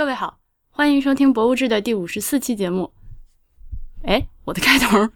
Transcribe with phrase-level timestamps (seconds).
[0.00, 0.38] 各位好，
[0.70, 2.90] 欢迎收听《博物志》的第五十四期节目。
[4.02, 5.10] 哎，我的开头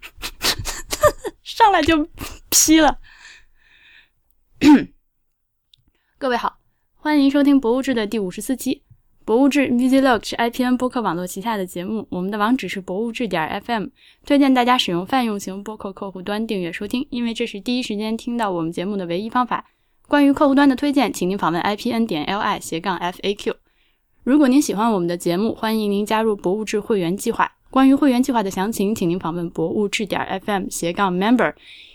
[1.42, 2.06] 上来就
[2.50, 2.98] 劈了。
[6.18, 6.58] 各位好，
[6.96, 8.74] 欢迎收听《博物志》的第五十四期。
[9.24, 13.86] 《博物志》VisiLog 是 IPN 播客网络旗下的节目，我们的网址是博物志点 FM，
[14.26, 19.64] 推荐大家使用泛用型播客客户端订阅收听，因为这是第一时间听到我们节目的唯一方法。
[20.06, 23.54] 关于客户端的推荐，请您访问 IPN 点 LI 斜杠 FAQ。
[24.24, 27.52] 如果您喜欢我们的节目，欢迎您加入博物志会员计划。
[27.68, 31.52] 关于会员计划的详情，请您访问博物志点 FM 斜杠 Member。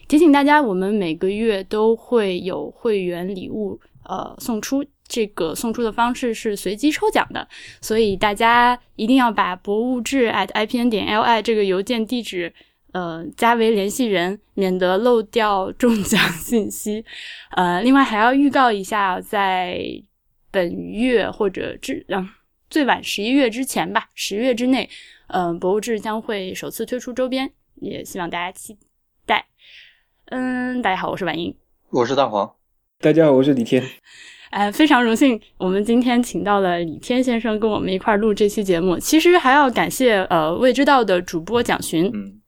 [0.07, 4.85] 提醒大家，我们每个月都会有会员礼物，呃，送出。
[5.07, 7.47] 这个送出的方式是随机抽奖的，
[7.81, 12.53] 所以大家一定要把博物志 at ipn 点 li 这个邮件地址，
[12.91, 17.03] 呃，加为联系人，免得漏掉中奖信息。
[17.55, 20.03] 呃，另外还要预告一下，在。
[20.52, 22.27] 本月或者至嗯
[22.70, 24.90] 最晚十一月之前吧，十月之内，
[25.27, 28.77] 嗯，博物志将会首次推出周边，也希望大家期
[29.26, 29.48] 待。
[30.26, 31.55] 嗯，大家好，我是婉英，
[31.90, 32.55] 我是大黄，
[32.99, 33.84] 大家好，我是李天。
[34.51, 38.98] 哎，非常荣幸，我们今天请到了李天先生跟我们一块儿录这期节目。
[38.98, 42.41] 其实还要感谢呃未知道的主播蒋寻，嗯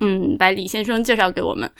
[0.00, 1.70] 嗯，把李先生介绍给我们，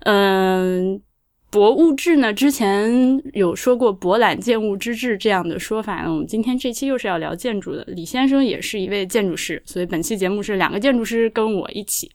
[0.00, 1.00] 嗯。
[1.48, 2.32] 博物志呢？
[2.32, 6.04] 之前有说过“博览建物之志”这样的说法。
[6.06, 7.84] 我们今天这期又是要聊建筑的。
[7.86, 12.10] 李先生也是一位建筑师，所以本期节目是两个建筑师跟我一起。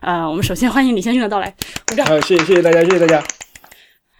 [0.00, 1.54] 呃，我们首先欢迎李先生的到来，
[1.86, 2.04] 鼓掌。
[2.06, 3.22] 好，谢谢谢谢大家，谢谢大家。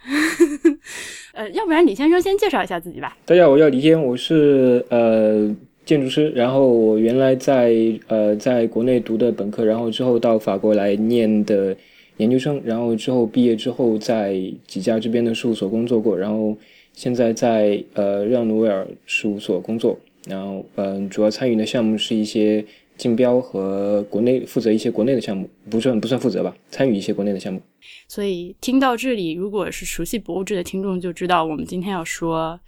[1.33, 3.17] 呃，要不然李先生先介绍一下自己吧。
[3.25, 7.73] 大家好，我叫李天，我是呃建筑师，然后我原来在
[8.07, 11.75] 呃在国内读的本科，然后之后到法国来念的。
[12.17, 16.55] 研究生，然后之后毕业之后在几家这边的事务所工作过，然后
[16.93, 19.97] 现在在呃让努维尔事务所工作，
[20.27, 22.63] 然后嗯主要参与的项目是一些
[22.97, 27.59] 竞标和国内负责一些国内的项目，不算不算负责吧，参与一些国内的项目。
[28.07, 32.59] 所以听到这里，如果是熟悉博物志的听众就知道，我们今天要说，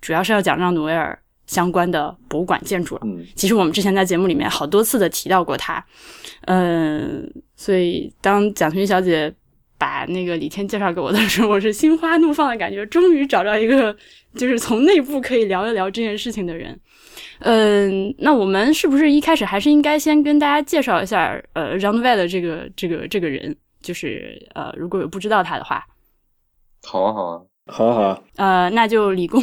[0.00, 1.16] 主要是要讲让努维尔
[1.48, 3.00] 相关的博物馆建筑了。
[3.04, 5.84] 嗯，其实我们之前在节目里面好多次的提到过它，
[6.42, 7.28] 嗯。
[7.56, 9.34] 所以，当蒋勋小姐
[9.76, 13.92] 把那个李天介绍给我的时候，我是心花怒放的感觉，终于找到一个
[14.36, 16.78] 就是从内部可以聊一聊这件事情的人。
[17.40, 23.56] 嗯，那我们是不是一开始还是应该先跟大家介绍一下呃 r o u n d w a y 的这个这个这个人？
[23.82, 25.84] 就是呃，如果有不知道他的话，
[26.84, 28.22] 好啊，好啊，好啊，好啊。
[28.36, 29.42] 呃，那就理工，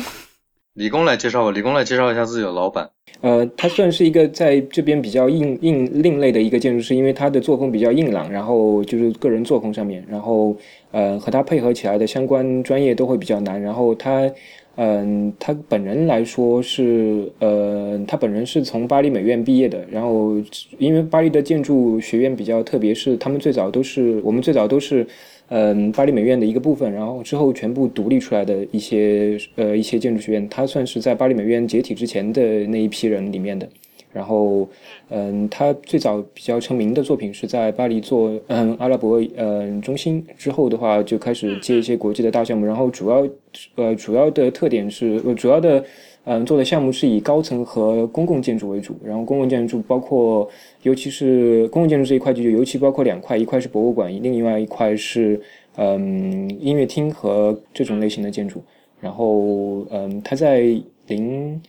[0.76, 1.52] 李工来介绍吧。
[1.52, 2.90] 李工来介绍一下自己的老板。
[3.22, 10.54] 呃，他算是一个在这边比较硬硬另类的一个建筑师，因为他的作风比较硬朗，然后就是个人作风上面，然后
[10.92, 13.60] 呃和他配合起来的相关专业都会比较难。
[13.62, 14.30] 然后他，
[14.76, 19.86] 嗯，他本人来说是，呃，他本人是从巴黎美院毕业的。
[19.90, 20.34] 然后
[20.78, 25.08] 因为巴黎的建筑学院比较特别，是他们最早都是我们最早都是。
[25.50, 33.68] 嗯，巴黎美院的一个部分，然后之后全部独立出来的一些呃一些建筑学院，他算是在巴黎美院解体之前的那一批人里面的。
[34.12, 34.68] 然后，
[35.10, 42.66] 嗯，他最早比较成名的作品是在巴黎做嗯阿拉伯嗯中心，之后的话就开始接一些国际的大项目。
[42.66, 43.28] 然后主要
[43.76, 45.84] 呃主要的特点是呃主要的。
[46.26, 50.50] 嗯，做的项目是以高层和公共建筑为主，然后公共建筑包括，
[50.82, 55.40] 尤其是公共建筑这一块就尤其包括两块，一块是博物馆，另外一块是
[55.76, 58.64] 嗯音乐厅和这种类型的建筑。
[59.00, 60.76] 然后嗯，他在
[61.08, 61.62] 零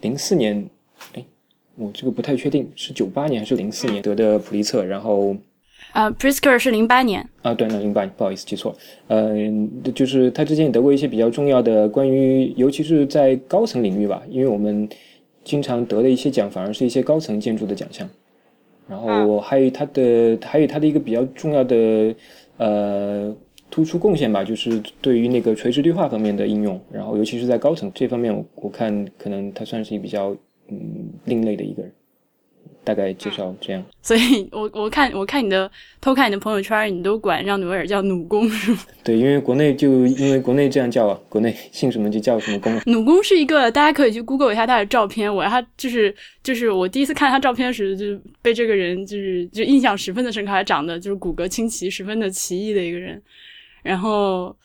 [0.00, 0.64] 零四年，
[1.14, 1.24] 哎，
[1.76, 5.36] 我这个不太确定是九八年还是零四年得的普利策，然后。
[5.92, 8.78] 呃，Prisker 是零八年啊，对，那零八年，不好意思记错了。
[9.08, 14.88] 嗯，就是他之前也得过一些比较重要的关于，尤其是在高层领域吧，因为我们
[15.42, 18.08] 经常得的一些奖，反而是一些高层建筑的奖项。
[18.88, 22.14] 然后还有他的，还有他的一个比较重要的
[22.56, 23.34] 呃
[23.70, 26.80] 突出贡献吧，就是对于那个垂直绿化方面的应用。
[26.90, 30.34] 然后尤其是在高层这方面，我看可能他算是一比较
[30.68, 31.92] 嗯另类的一个人。
[32.88, 35.70] 大概介绍这样，所以我我看我看你的
[36.00, 38.78] 偷看你的朋友圈，你都管让努维尔叫弩工是吗？
[39.04, 42.74] 对，因为国内就因为国内这样叫啊，国内 姓什么就叫什么工。
[42.86, 45.32] 弩工是一个，大家可以去 Google 一下他的照片。
[45.32, 53.22] 我他就是就是我第一次看他照片时，就被这个人就是就印象十分的深刻，还长得就是骨骼清奇，十分的奇异的一个人。
[53.82, 54.56] 然后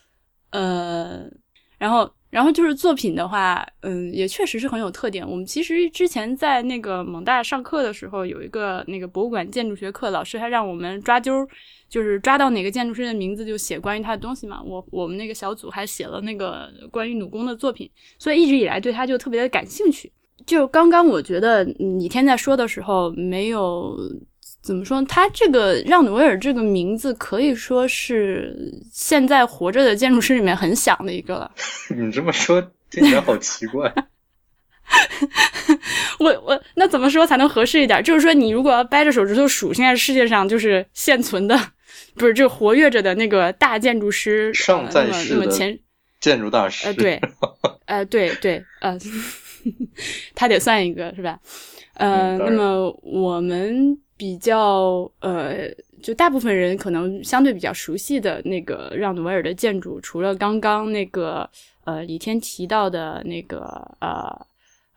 [0.52, 1.30] 呃，
[1.78, 2.10] 然后。
[2.34, 5.24] 然后就是作品的话，嗯，也确实是很有特点。
[5.24, 11.48] 我们其实之前在那个蒙大上课的时候，有一个那个博物馆建筑学课，老师还让我们抓阄，
[11.88, 14.64] 就是抓到哪个建筑师的名字就写关于他的东西嘛。
[14.64, 17.88] 我我们那个小组还写了那个关于弩工的作品，
[18.18, 20.12] 所以一直以来对他就特别的感兴趣。
[20.44, 23.96] 就刚刚我觉得李天在说的时候没有
[24.64, 28.56] 怎么说，他这个让努维尔这个名字可以说是
[28.92, 31.52] 现在活着的建筑师里面很响的一个了。
[31.96, 33.94] 你这么说听起来好奇怪。
[36.20, 38.02] 我我那怎么说才能合适一点？
[38.04, 41.60] 就是说，你如果要掰着手指头数，现在世界上就是现存的，
[42.16, 45.78] 不是就活跃着的那个大建筑师，尚在世的前
[46.22, 47.22] 建筑大师，呃，对，
[47.86, 48.98] 呃，对对，呃，
[50.36, 51.40] 他得算一个是吧？
[51.96, 55.70] 呃，那么我们比较呃，
[56.02, 61.50] 就大部分人可能相对比较熟悉的那个让努维尔的建筑，除了刚刚那个
[61.84, 63.60] 呃李天提到的那个
[64.00, 64.48] 呃。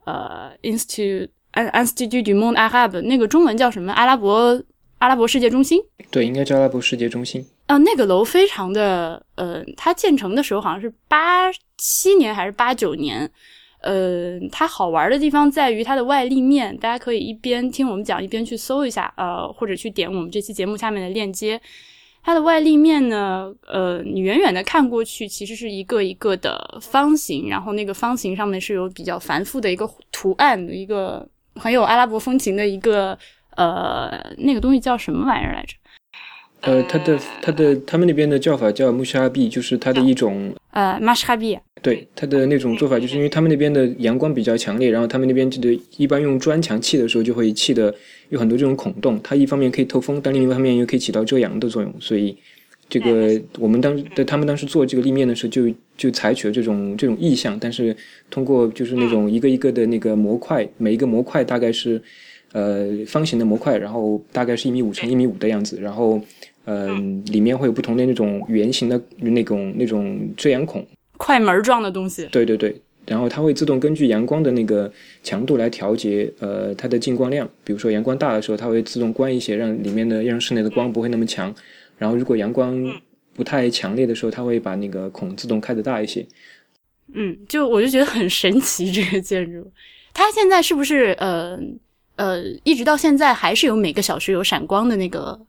[0.05, 3.93] 呃，Institute Institute du Monde Arabe 那个中文叫什么？
[3.93, 4.62] 阿拉伯
[4.99, 5.82] 阿拉伯世界中心？
[6.12, 7.44] 对，应该叫阿拉伯世界中心。
[7.67, 13.28] 啊，那个楼非常的呃，它建成的时候好像是八七年还是八九年。
[13.87, 21.61] 呃，它好玩的地方在于它的外立面，大家可以一边听我们讲，一边去搜一下，呃，或者去点我们这期节目下面的链接。
[22.23, 31.25] 它的外立面呢，呃，你远远的看过去，其实是一个一个的方形，然后那个方形上面是有比较繁复的一个图案的一个
[31.55, 33.17] 很有阿拉伯风情的一个
[33.56, 35.77] 呃，那个东西叫什么玩意儿来着？
[36.62, 41.56] 呃，它的它的他们那边的叫法叫木沙哈比，就是它的一种呃马什哈比。
[41.82, 47.94] 对，它的那种做法，就是因为他们那边的阳光比较强烈，然后他们那边这个一般用砖墙砌的时候，就会砌的
[48.31, 52.37] 有很多这种孔洞，它一方面可以透风，但另一方面又可以起到遮阳的作用，所以
[52.88, 57.94] 这个我们当的他们当时做这个立面的时候，就就采取了这种这种意象，但是
[58.29, 62.02] 通过就是那种一个一个的那个模块，每一个模块大概是
[62.52, 66.20] 呃方形的模块，然后大概是一米五乘一米五的样子，然后
[66.67, 70.87] 嗯里面会有不同的那种圆形的那种那种遮阳孔。
[71.17, 74.93] 快门状的东西，对对对，然后它会自动根据阳光的那个
[75.23, 77.49] 强度来调节，呃，它的进光量。
[77.65, 81.55] 比如说阳光大的时候，它会自动关一些，让里面的让室内的光不会那么强。
[81.97, 82.77] 然后如果阳光
[83.33, 86.27] 不太强烈的时候，它会把那个孔自动开的大一些。
[87.15, 89.71] 嗯，就我就觉得很神奇，这个建筑，
[90.12, 91.59] 它现在是不是呃
[92.17, 95.41] 呃，一直到现在还是有每个小时有闪光的那个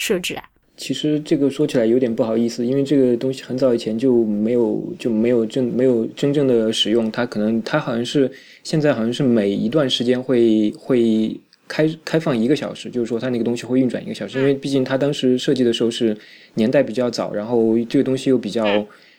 [0.00, 0.42] 设置啊？
[0.78, 7.12] 其实这个说起来有点不好意思，因为这个东西很早以前就没有就没有真没有真正的使用。
[7.12, 8.30] 它可能它好像是
[8.64, 11.38] 现在好像是每一段时间会会
[11.68, 14.38] 开开放一个小时，就是说它那个东西会运转一个小时。
[14.38, 16.16] 因为毕竟它当时设计的时候是
[16.54, 18.66] 年代比较早，然后这个东西又比较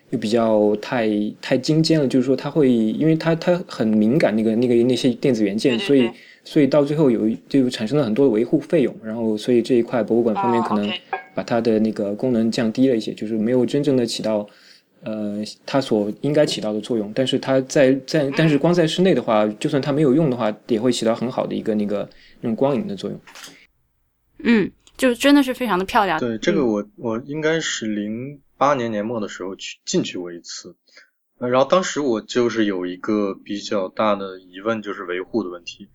[0.09, 1.07] 又比较太
[1.39, 6.09] 太精尖了，就是说它会因为它它很敏感那个那个那些电子元件，所以
[6.43, 10.91] 所以到最后有就产生了很多维护费用，然后所以这一块博物馆方面可能。
[11.33, 14.45] 把它的那个功能降低了一些，就是没有真正的起到，
[15.01, 17.09] 呃，它所应该起到的作用。
[17.15, 22.07] 但是它在在，但是光在室内的话，就算它没有用的话，也会起到很好的一个那个
[22.41, 23.17] 那种光影的作用。
[24.39, 26.19] 嗯，就真的是非常的漂亮。
[26.19, 30.75] 对，这个我我应该是零八年年末的时候去进去过一次，
[31.39, 35.87] 然后当时我就是有一个比较大的疑问，就是维护的问题。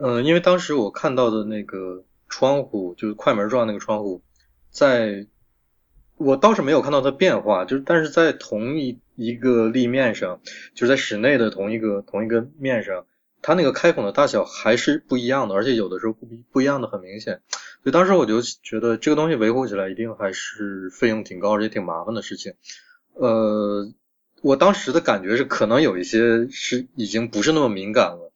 [0.00, 4.22] 嗯，因为当时我看到的那个窗户，就是快门状那个窗户。
[4.70, 5.26] 在，
[6.16, 10.40] 我倒是没有看到它变化，就是但是在同一一个立面上，
[10.74, 13.06] 就是在室内的同一个同一个面上，
[13.42, 17.40] 它那个开孔的大小还是不一样的，而且有的时候不不一样的很明显，
[17.82, 22.54] 所以当时我就觉得这个东西维护起来一定还是费用挺高，而且挺麻烦的事情。
[23.14, 23.92] 呃，
[24.42, 28.27] 我当时的感觉是可能有一些是已经不是那么敏感了，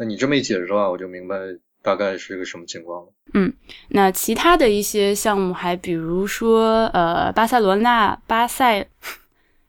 [0.00, 1.36] 那你这么一解释的话，我就明白。
[1.82, 3.12] 大概是个什么情况了？
[3.32, 3.50] 嗯，
[3.88, 8.86] 那其他的一些项目还比如说，呃，巴塞罗那巴塞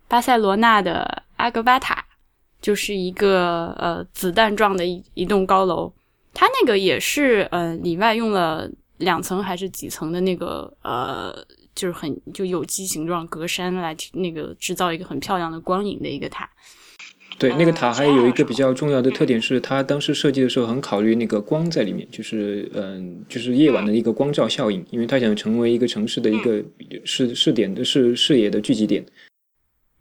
[0.09, 2.03] 巴塞罗那的阿格巴塔，
[2.61, 5.93] 就是一个呃子弹状的一一栋高楼，
[6.33, 11.33] 它那个也是呃里外用了两层还是几层的那个呃，
[11.73, 16.49] 就是很就有机形状格栅来那个制造一个很漂亮的光影的一个塔。
[17.41, 26.63] 对，那个塔还有一个比较重要的特点是，它当时设计的时候很考虑那个光在里面，就是嗯，就是夜晚的一个光照效应，因为它想成为一个城市的一个
[27.03, 29.03] 视视点的视视野的聚集点。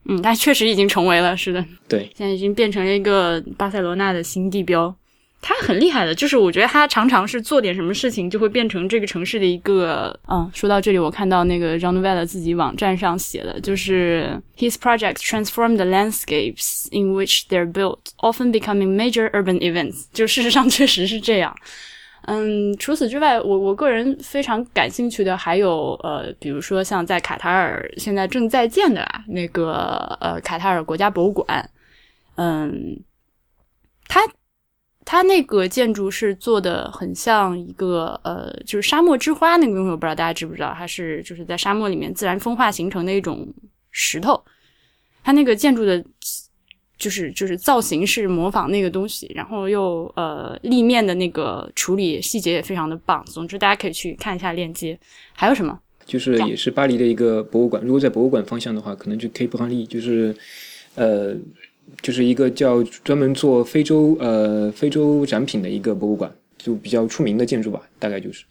[0.05, 1.65] 嗯，它确实已经成为了，是的。
[1.89, 4.95] 对，现在已经变成了一个巴塞罗那的新地标。
[5.43, 10.15] 他很厉害的，就是我觉得他常常是做点什么事情，就会变成这个城市的一个。
[10.29, 19.31] 嗯，说到这里，我看到那个 Jean Nouvel 自己网站上写的，就是 His projects transform the landscapes in which they're built, often becoming major
[19.31, 20.05] urban events。
[20.13, 21.57] 就事实上确实是这样。
[22.27, 31.71] 嗯，除此之外，我我个人非常感兴趣的还有呃，比如说像在卡塔尔现在正在建的那个呃卡塔尔国家博物馆。
[32.37, 33.03] 嗯，
[34.07, 34.21] 它。
[35.11, 43.53] 它那个建筑是做的很像一个呃，就是沙漠之花那个东西，我不知道大家知不知道，它是就是在沙漠里面自然风化形成的一种
[43.91, 44.41] 石头，
[45.25, 46.05] 它那个建筑的。
[46.97, 53.25] 就是就是造型是模仿那个东西，然后又呃立面的那个处理细节也非常的棒。
[53.25, 55.01] 总之大家可以去看一下链接。
[55.33, 55.81] 还有什么？
[56.05, 57.83] 就是也是巴黎的一个博物馆。
[57.83, 60.37] 如果在博物馆方向的话，可能就 K 布康利，就是
[60.95, 61.35] 呃
[62.03, 68.45] 就是一个叫专门做非洲呃非洲展品的一个博物馆，就比较出名的建筑吧，大概就是。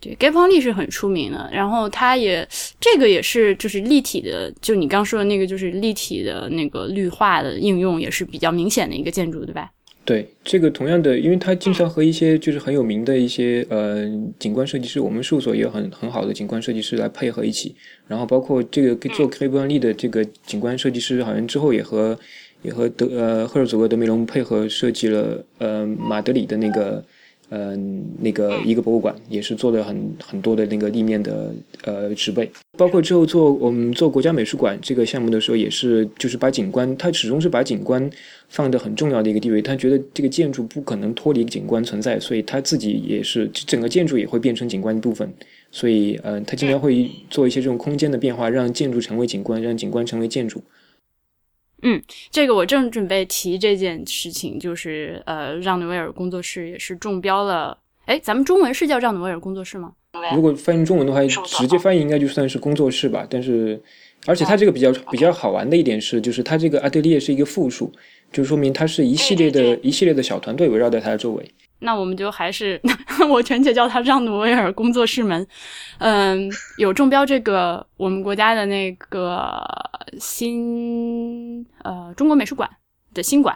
[0.00, 2.46] 对 g a p o n 是很出名的，然后它也
[2.78, 9.70] 这个也是就是立体的，就你刚说的那个就是立体的那个绿化的应用也是比较明显的一个建筑，对吧？
[10.04, 14.06] 对，这个同样的，因为他经常和一些就是很有名的一些呃
[14.38, 17.74] 景观设计师，我们事务所也有很很好的景观设计师来配合一起，
[18.06, 22.18] 然后包括这个做 g a p o n 的这个景观设计师，好像之后也和
[22.62, 27.02] 也和德呃赫尔佐格德梅隆配合设计了呃马德里的那个。
[27.50, 38.10] 嗯，那个一个博物馆也是做了很很多的那个立面的呃植被，包括之后做我们做国家美术馆这个项目的时候，也是就是把景观，它始终是把景观
[38.48, 39.62] 放的很重要的一个地位。
[39.62, 45.32] 他觉得这个建筑不可能脱离景观存在，所以他自己也是整个建筑也会变成景观一部分。
[45.70, 50.62] 所以，嗯，他经常会做一些这种空间的变化，让建筑成为景观，让景观成为建筑。
[51.82, 52.00] 嗯，
[52.30, 57.76] 这个我正准备提这件事情，就是呃，让努维尔工作室也是中标了。
[58.06, 59.92] 哎，咱们中文是叫让努维尔工作室吗？
[60.34, 63.26] 如果翻译中文的话，直接翻译应该就算是工作室吧。
[63.28, 63.80] 但是，
[64.26, 67.92] 而且它这个比较比较好玩的一点是，就是它这个阿德利是一个复数，
[68.32, 71.50] 就说明它是一系列的一系列的小团队围绕在它的周围。
[71.80, 72.80] 那我们就还是
[73.28, 75.46] 我全且叫它让努维尔工作室们，
[75.98, 79.60] 嗯，有中标这个我们国家的那个
[80.18, 82.70] 新呃中国美术馆
[83.12, 83.54] 的新馆，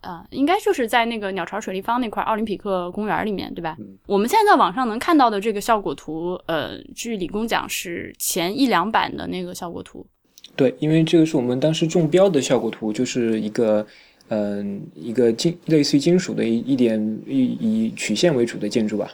[0.00, 3.76] 呃，应该就是在那个鸟巢水立方那块奥林匹克公园里面，对吧？
[4.06, 10.06] 我们现在在网上能看到的这个效果图，呃，据李工讲是前一两版的那个效果图。
[10.56, 13.86] 对，因为这个是我们当时中标的效果图，就是一个。
[14.32, 19.10] 嗯，一个金类似于金属的一一点以以曲线为主的建筑吧，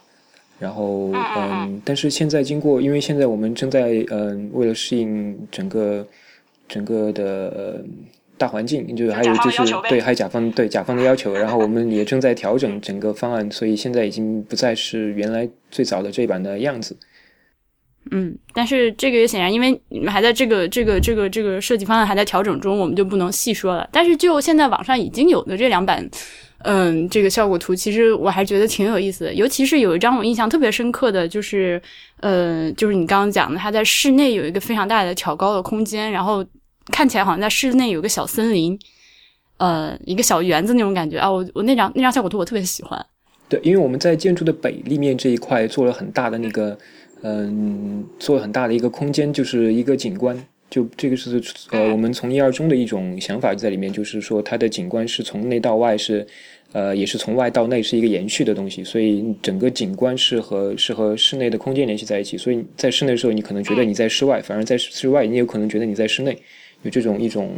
[0.59, 6.07] 然后嗯，但是现在经过，因为现在我们正在嗯，为了适应整个
[6.69, 7.83] 整个的
[8.39, 16.97] 大环境，就是还有就是对，还有甲方对甲方的要求，然后我们也正在调整整个方案，所以现在已经不再是原来最早的这一版的样子。
[18.13, 23.89] 嗯，但是这个也显然，因为你们还在这个这个这个这个设计方案还在调整中，我们就不能细说了。
[23.91, 26.09] 但是就现在网上已经有的这两版，
[26.59, 29.35] 嗯，这个效果图，其实我还觉得挺有意思的。
[29.35, 31.83] 尤其是有一张我印象特别深刻的就是，
[32.21, 36.45] 呃，就是你刚刚讲的，它在室内有一个非常大的挑高的空间，然后
[36.93, 38.79] 看起来好像在室内有个小森林，
[39.59, 41.31] 呃，一个小园子那种感觉啊。
[41.31, 43.05] 我我那张那张效果图我特别喜欢。
[43.49, 46.77] 对，因为我们在建筑的北立面这一块做了很大的那个。
[47.23, 50.39] 嗯，做了很大的一个空间，就是一个景观。
[50.69, 56.25] 就这个是呃，我们从一而终的一种想法在里面，就是说它的景观是从内到外是，
[56.73, 58.85] 呃，也是从外到内是一个延续的东西。
[58.85, 62.37] 所以整个景观是和是和室内的空间联系在一起。
[62.37, 66.39] 所以在室内的时候，你可能觉得你在室外，反而在室外，你有可能觉得你在室内，
[66.83, 67.57] 有这种一种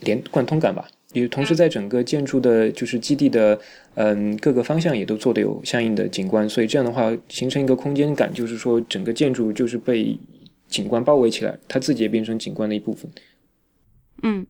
[0.00, 0.86] 连贯通感吧。
[1.12, 3.60] 也同时，在整个建筑的，就是基地的，
[3.96, 10.18] 嗯，各个方向也都做的有相应的景观，所以这样的话，形成一个空间感，就是说，整个建筑就是被
[10.68, 13.10] 景观包围起来，它自己也变成景观的一部分。
[14.22, 14.46] 嗯，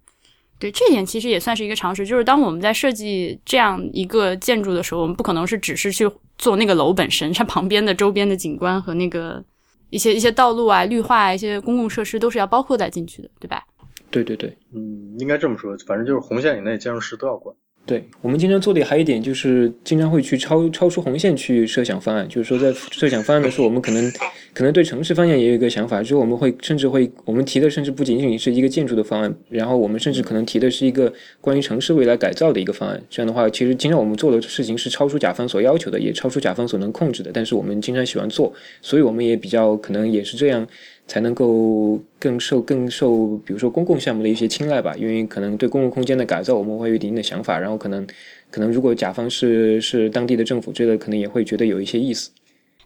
[0.61, 6.09] 对，这点其实也算是一个常识，就是当我们在设计这样一个建筑的时候，我们不可能是只是去
[6.39, 9.43] 做那个楼本身，它旁边的周边的景观和那个
[9.91, 13.65] 一些一些道路啊、绿化啊、一些公共设施都是要包括在进去的，对吧？
[14.13, 17.53] 对对对，嗯，应该这么说，反正就是红线以内建筑师都要管。
[17.85, 22.29] 对我们经常做的还有一点就是，经常会去超超出红线去设想方案。
[22.29, 24.09] 就是说，在设想方案的时候，我们可能
[24.55, 33.03] 可能对城市方向也有一个想法，就是我们会甚至会我们提的甚至不仅仅是一个建筑的方案，然后我们甚至可能提的是一个关于城市未来改造的一个方案。
[33.11, 37.33] 这样的话，其实经常我们做的事情是超出甲方所要求的，也超出甲方所能控制的。
[37.35, 40.65] 但是我们经常喜欢做，所以我们也比较可能也是这样。
[41.13, 48.07] 才能够更受更受，比如说公共项目的一些青睐吧，因为可能对公共空间的改造，我们会有一定的想法，然后可能
[48.51, 52.31] 可能如果甲方是是当地的政府，这个可能也会觉得有一些意思。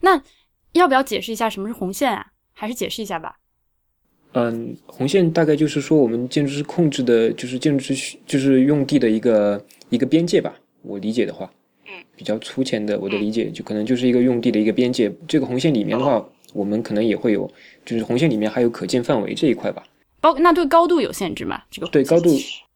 [0.00, 0.20] 那
[0.72, 2.26] 要不要解释一下什么是红线啊？
[2.52, 3.36] 还是解释一下吧。
[4.32, 10.52] 嗯，红线大概就是说我们建筑师控制的，就是建筑师就是用地的一个一个边界吧。
[10.82, 11.48] 我理解的话，
[11.84, 15.12] 嗯，比较粗浅的我的理解，就可能就是一个用地的一个边界。
[15.28, 16.28] 这个红线里面的话。
[16.56, 17.48] 我们可能也会有，
[17.84, 19.82] 就是红线里面还有可见范围这一块吧。
[20.20, 21.62] 包那对高度有限制吗？
[21.70, 22.30] 这个对高度，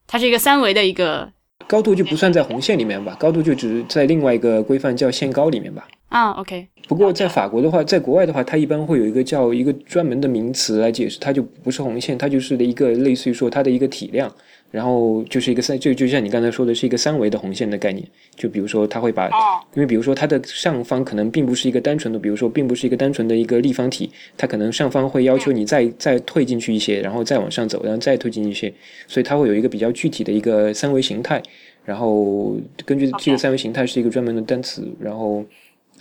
[0.06, 1.32] 它是一个三维的一个
[1.66, 5.88] 高度就不算在红线里面吧，高度就只是在另外一个规范叫限高里面吧。
[6.08, 6.66] 啊，OK。
[6.88, 14.32] 不过在法国的话，在国外的话，它一般会有一个叫一个专门的名词来解释，它就不是红线，它就是的一个类似于说它的一个体量，
[14.70, 18.06] 然后就是一个三，就就像你刚才说的是一个三维的红线的概念。
[18.36, 19.26] 就比如说，它会把，
[19.74, 28.72] 因为比如说它的上方可能并不是一个单纯的，比如说并不是一个单纯的一个立方体，它可能上方会要求你再再退进去一些，然后再往上走，然后再退进一些，
[29.06, 31.42] 所以它会有一个比较具体的一个三维形态。
[31.84, 35.44] 然后根据这个三维形态是一个专门的单词，然后。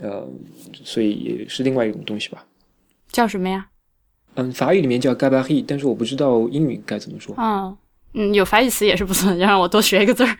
[0.01, 0.25] 呃，
[0.71, 2.45] 所以也是另外一种东西吧，
[3.11, 3.67] 叫什么呀？
[4.35, 7.35] 嗯，法语里面叫 gabarit，但是我不知道英语该怎么说。
[7.37, 7.75] 嗯
[8.13, 10.37] 嗯，有法语词也是不错，要让我多学一个字儿。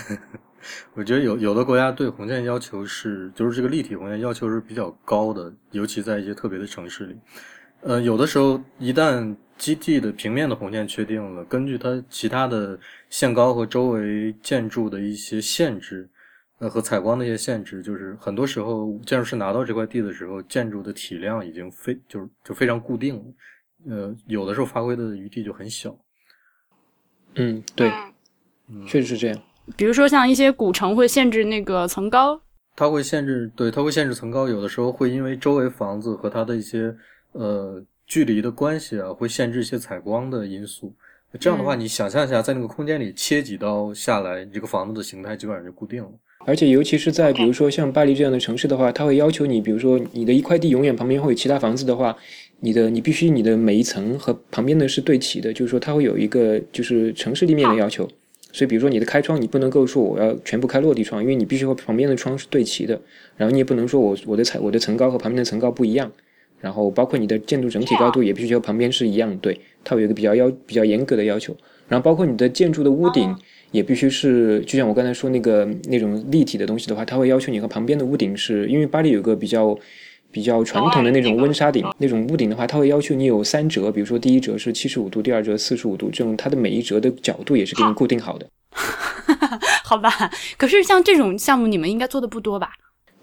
[0.94, 7.16] 我觉得有有的国家对红线要求是，就是这个立体红线要求是比较高的，尤其在一些特别的城市里。
[7.82, 12.78] 呃，有的时候一旦基地的平面的红线确定了，根据它其他的
[13.10, 16.08] 限高和周围建筑的一些限制。
[16.58, 23.24] 呃，和采光的一些限制，就是很多时候建筑师拿到这块地的时候，建筑的体量已经非就是就非常固定了，
[23.90, 25.94] 呃，有的时候发挥的余地就很小。
[27.36, 27.90] 嗯，对，
[28.86, 29.38] 确实是这样。
[29.76, 32.40] 比如说像一些古城会限制那个层高，
[32.74, 36.94] 它会限制，对，它会限制层高，有的时候会因为周围房子和它的一些
[37.32, 40.94] 呃距离的关系啊，会限制一些采光的因素。
[41.38, 46.10] 这样的话，你想象一下，在那个空间里切几刀下来，你这个房子的形态基本上就固定了。
[46.46, 52.16] 而且，尤其是在比如说像巴黎这样的城市的话，它会要求你，比如说你的一块地永远旁边会有其他房子的话，
[52.60, 58.08] 你的你必须你的每一层和旁边的是对齐的，就是说它会有一个就是城市立面的要求。
[58.52, 62.98] 所以，比如说你的开窗，你不能够说我要全部开落地窗，因为你必须和旁边的窗是对齐的。
[63.36, 66.10] 然后你也不能说我我的层我的层高和旁边的层高不一样。
[66.60, 71.54] 然后包括你的建筑整体高度也必须和旁边是一样，对，它有一个比较要比较严格的要求。
[71.88, 73.34] 然后包括你的建筑的屋顶。
[73.72, 79.76] 也必须是，就像我刚才说那个那种立体的东西的话，它会要求你和旁边的屋顶是，因为巴黎有个比较
[80.36, 88.46] 比较传统的那种温莎顶，那种屋顶的话，它会要求你有三折，比如说第一折是七十五度，第二折四十五度，这种它的每一折的角度也是给你固定好的。
[89.82, 90.10] 好吧，
[90.58, 92.68] 可是像这种项目，你们应该做的不多吧？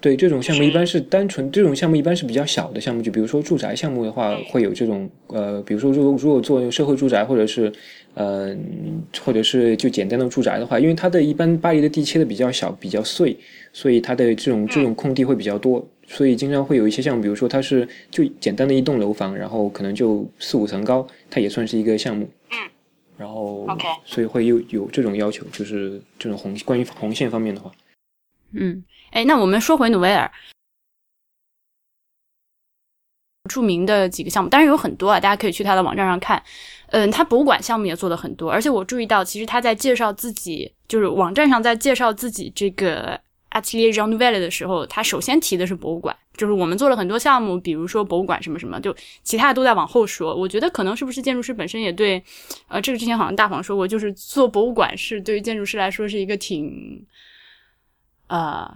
[0.02, 7.72] 对，这种项目一般是单纯，这种项目一般是比较小的项目，就比如说住宅项目的话，会有这种呃，比如说如果如果做社会住宅或者是。
[8.16, 13.36] 嗯，或者是就简单的住宅的话，因为它的一般巴黎的地切的比较小、比较碎，
[13.72, 22.30] 所以它的这种这种空地会比较多，所以经常会有一些项目，比如说它是就简单的一栋楼房，然后可能就四五层高，它也算是一个项目。
[22.50, 22.58] 嗯。
[23.16, 27.72] 然后，OK，所以会有有这种要求，就是这种红关于红线方面的话。
[28.54, 30.30] 嗯，哎，那我们说回努维尔。
[33.50, 36.42] 著名的几个项目，当然有很多啊，大家可以去他的网站上看。
[36.88, 43.20] 嗯，他博物馆项目也做的很多，而且我注意到，其实他在介绍自己，就是网站上在介绍自己这个
[43.54, 50.36] Atelier Jean Nouvel 的时候，他首先提的是博物馆，就是我们做了很多项目，比如说博物馆什么什么，就其他的都在往后说。
[50.36, 52.22] 我觉得可能是不是建筑师本身也对，
[52.68, 57.06] 呃，这个之前好像大黄说过，就是做博物馆是对于建筑师来说是一个挺，
[58.28, 58.70] 呃。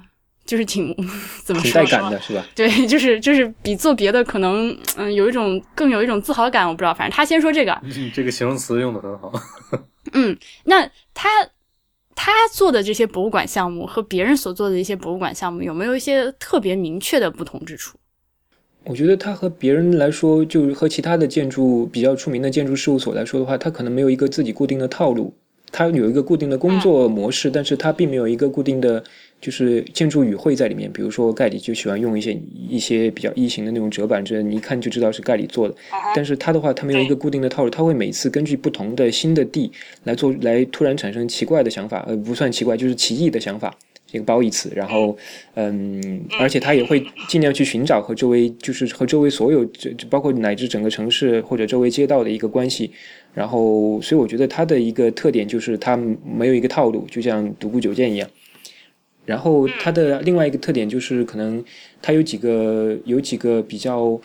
[0.47, 0.95] 就是挺
[1.43, 1.83] 怎么说？
[1.83, 2.41] 带感的是吧？
[2.55, 7.77] 对，就是就是比做别的可能嗯有一种更有一种自豪感，我不知道，反正他先说这个，
[8.13, 9.29] 这个形容词用的很好。
[10.13, 11.27] 嗯，那他
[12.19, 17.95] 他做的这些博物馆项目和别人所做的一些博物馆项目有没有一些特别明确的不同之处？
[18.85, 25.31] 我觉得他和别人来说，就是和其他的建筑比较出名的建筑事务所来说的话，他可能没有一个自己固定的套路，
[25.71, 29.03] 他有一个固定的工作模式，但是他并没有一个固定的。
[29.39, 35.75] 就是建筑语汇在里面，比如说盖里就喜欢用一些一些比较异形的那种折板，这你一看就知道是盖里做的。
[36.15, 39.71] 但是他的话，他没有一个固定的套路，他会每次根据不同的新的地
[40.05, 43.73] 来做，来突然产生奇怪的想法，呃，不算奇怪，就是奇异的想法，
[44.11, 44.71] 一个褒义词。
[44.75, 45.15] 然后，
[45.53, 52.89] 嗯，而且他也会尽量去寻找和周围，就是和周围所有，这包括乃至整个城市或者周围街道的一个关系。
[53.35, 55.95] 然后，所以我觉得他的一个特点就是他
[56.25, 58.27] 没有一个套路，就像独孤九剑一样。
[59.27, 61.63] 然后它的另外一个特点就是，可能
[62.01, 64.19] 它有几个有几个比较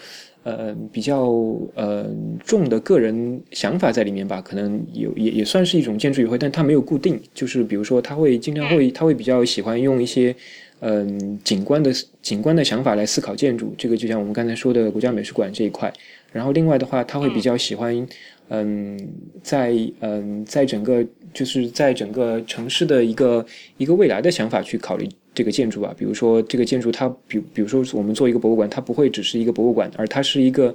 [0.45, 1.27] 呃比较
[1.75, 2.07] 呃
[2.47, 7.21] 重的个人想法在里面吧，可能有也也算是一种建筑语汇，但它没有固定。
[7.35, 10.35] 就是比如说，他会经常会他会比较喜欢用一些
[10.79, 13.75] 嗯景观的景观的想法来思考建筑。
[13.77, 15.93] 这个就像我们刚才说的国家美术馆这一块。
[16.31, 18.07] 然后另外的话，他会比较喜欢。
[18.55, 18.99] 嗯，
[19.43, 23.45] 在嗯，在整个就是在整个城市的一个
[23.79, 30.71] 一个未来的想法去考虑这个建筑吧，比如说这个建筑它，比比如说我们做一个博物馆，它不会只是一个博物馆，而它是一个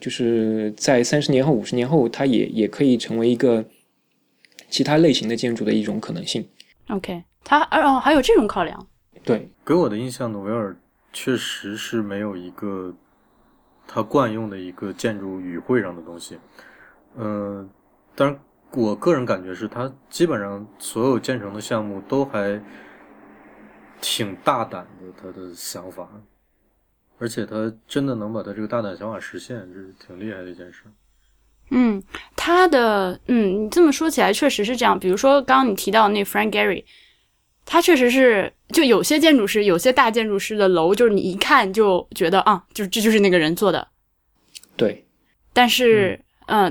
[0.00, 3.64] 就是在三十年后、五十年后，它也也可以成为一个
[4.68, 6.44] 其他类型的建筑的一种可能性。
[6.88, 8.88] OK，它哦还有这种考量。
[9.24, 10.76] 对，给我的印象，努维尔
[11.12, 12.92] 确实是没有一个
[13.86, 16.36] 他惯用的一个建筑语汇上的东西。
[17.16, 17.68] 嗯，
[18.14, 18.40] 当然，
[18.72, 22.62] 我个人感觉是他基本上所有建成的项目都还
[24.00, 26.08] 挺大胆的，他的想法，
[27.18, 30.84] 而且他真的能把他这个大胆想法实现，这是挺厉害的一件事。
[31.70, 32.02] 嗯，
[32.34, 34.98] 他的嗯，你这么说起来确实是这样。
[34.98, 36.84] 比如说刚刚你提到那 Frank Gehry，
[37.64, 43.86] 他确实是就有些建筑师，有些大建筑师的楼，就是你一看就觉得啊，就这就是那个人做的。
[44.76, 45.06] 对，
[45.52, 46.24] 但是嗯，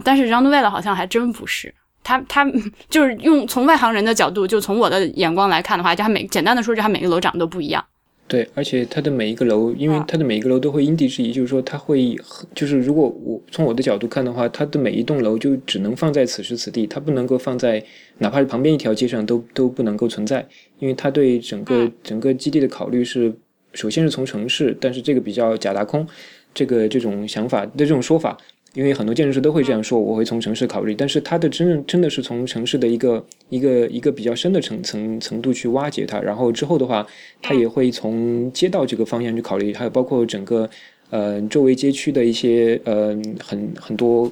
[0.03, 1.73] 但是 r o n d w e l 好像还真不是。
[2.01, 2.49] 他他
[2.89, 7.85] 就是用从外行人的角度，就从我的眼光来看的话，就他每简单的说，就他每个楼长得都不一样。
[8.27, 12.15] 对，而且它的每一个楼，因为它的每一个楼都会因地制宜，就是说它会，
[12.53, 17.83] 就是如果我从我的角度看的话，它的每一栋楼就只能放在此时此地，它不能够放在
[18.19, 23.33] 哪怕是旁边一条街上都都不能够存在，因为它对整个整个基地的考虑是，
[23.73, 26.07] 首先是从城市，但是这个比较假大空，
[26.53, 28.37] 这个这种想法的这种说法。
[28.73, 37.05] 因为很多建筑师都会这样说，我会从城市考虑，但是他的真正真的是从城市的一个一个一个比较深的层层程度去挖掘它，然后之后的话，
[37.41, 40.69] 他也会从街道这个方向去考虑，还有包括整个
[41.09, 44.31] 呃周围街区的一些呃很很多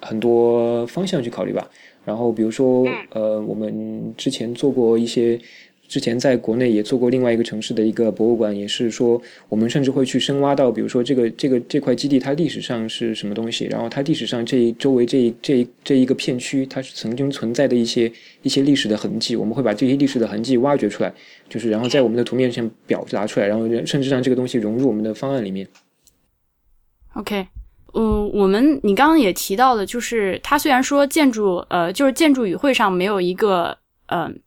[0.00, 1.68] 很多方向去考虑吧。
[2.04, 5.38] 然后比如说呃我们之前做过一些。
[5.88, 21.10] 之前在国内也做过另外一个城市的一个博物馆，也是说我们甚至会去深挖到，比如说这个这个这块基地它历史上是什么东西，然后它历史上这周围这这这一个片区它是曾经存在的一些一些历史的痕迹，我们会把这些历史的痕迹挖掘出来，
[21.48, 25.66] 就是然后在我们的图面上表达出来，然后甚至让这个东西融入我们的方案里面。
[27.14, 27.46] OK，
[27.94, 34.38] 嗯，我们你刚刚也提到了，就是它虽然说建筑呃就是建筑语汇上没有一个嗯。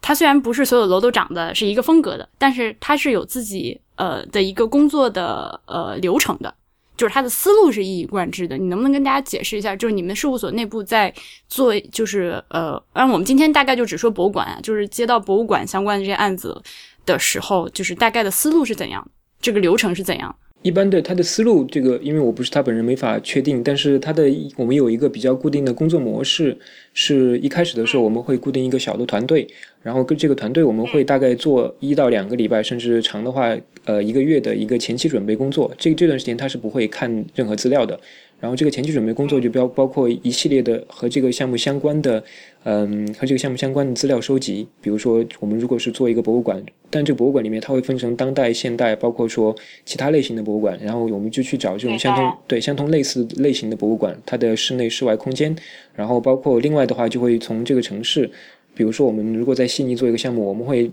[0.00, 6.54] 它虽然不是所有楼都长得是一个风格的，但是它是有自己呃的一个工作的呃流程的，
[6.96, 8.56] 就是它的思路是一以贯之的。
[8.56, 11.12] 你能不能跟大家解释一下，就是你们事务所内部在
[11.48, 16.60] 做，就是呃，然我们今天大概就只说博物馆啊，就是接到博物馆相关的这些案子
[17.04, 19.06] 的时候，就是大概的思路是怎样，
[19.40, 20.34] 这个流程是怎样？
[20.62, 23.62] 一般的他的思路，这个因为我不是他本人，没法确定。
[23.62, 24.24] 但是他的
[24.56, 26.56] 我们有一个比较固定的工作模式，
[26.92, 29.46] 是一开始的时候我们会固定一个小的团队，
[29.82, 35.72] 然后跟这个团队我们会大概做一到两个礼拜，甚至长的话，呃，一个月的一个前期准备工作。
[35.78, 37.98] 这这段时间他是不会看任何资料的。
[38.40, 42.22] 然后这个前期准备工作就包包括一系列的和这个项目相关的，
[42.62, 44.68] 嗯，和这个项目相关的资料收集。
[44.80, 50.78] 比如说，我们如果是做一个博物馆，但这个博物馆里面它会分成当代、现代，包括说其他类型的博物馆。
[50.80, 55.54] 然后我们就去找这种相同对相同类似类型的博物馆，它的室内、室外空间。
[55.94, 58.30] 然后包括另外的话，就会从这个城市，
[58.74, 60.90] 比如说我们如果在悉尼做一个项目，我们会。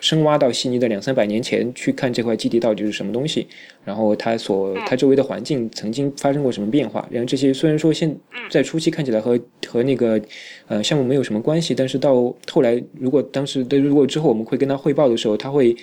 [0.00, 3.46] 深挖到悉尼的两三百年前去看这块基地到底是什么东西，
[3.84, 8.14] 然后它所它周围的环境曾经发生过什么变化，然后这些虽然说现
[8.50, 10.20] 在初期看起来和和那个
[10.66, 15.76] 呃项目没有什么关系，但是到后来如果当时的如果之后我们会跟他汇报的时候，他会。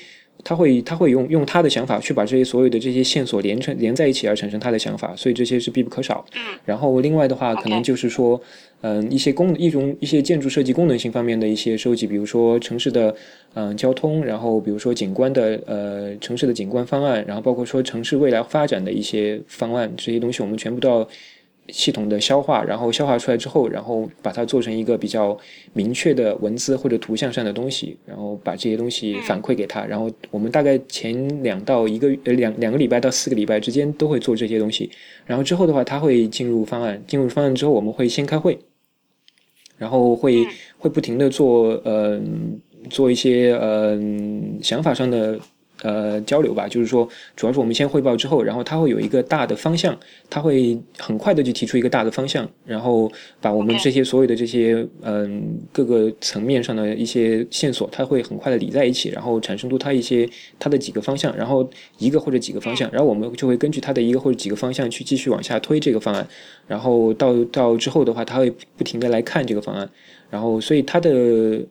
[0.43, 6.25] 他会他会用用他的想法去把这些所有的这些线索连成连在一起而产生他的想法，所以这些是必不可少。
[6.35, 8.39] 嗯，然后另外的话，可能就是说，
[8.81, 13.15] 嗯，一些功一种一些建筑设计功能性方面的一些收集，比如说城市的
[13.53, 21.07] 嗯交通，然后比如说景观的呃城市的景观方案，然后包括说城市未来发展的一些方案，这些东西我们全部都要。
[21.69, 25.37] 系统的消化，然后消化出来之后，然后把它做成一个比较
[25.73, 29.83] 明确的文字或者图像上的东西，然后把这些东西反馈给他。
[29.85, 34.89] 然后我们大概前两到一个呃两两个礼拜到四个礼拜之间都会做这些东西。
[35.25, 38.57] 然后之后的话，他会进入方案，进入方案之后，我们会先开会，
[39.77, 40.45] 然后会
[40.77, 42.21] 会不停的做呃
[42.89, 43.99] 做一些呃
[44.61, 45.39] 想法上的。
[45.81, 49.97] 呃，交流吧，就是说，主要是我们先汇报之后，然后他会有一个大的方向，
[50.29, 53.11] 他会很快的就提出一个大的方向，然后
[53.41, 66.25] 把我们这些所有的这些嗯各个层面上的一些线索，他会很快的理在一起，然后产生出他一些他的几个方向，然后一个或者几个方向，然后我们就会根据他的一个或者几个方向去继续往下推这个方案，
[66.67, 69.89] 然后到到之后的话，他会不停的来看这个方案。
[70.35, 71.09] 然后，所以它的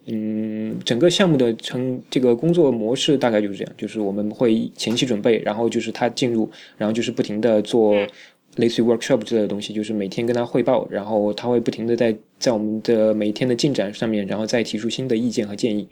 [0.06, 7.94] 嗯，整个项目的成这个工作模式大概就是这样，就是我们会前期准备，然后就是他进入，然后就是不停的做
[8.56, 15.86] 类似于 workshop 之类的东西，就是每天跟他汇报，然后他会不停的在在我们的每一天的进展上面，然后再提出新的意见和建议。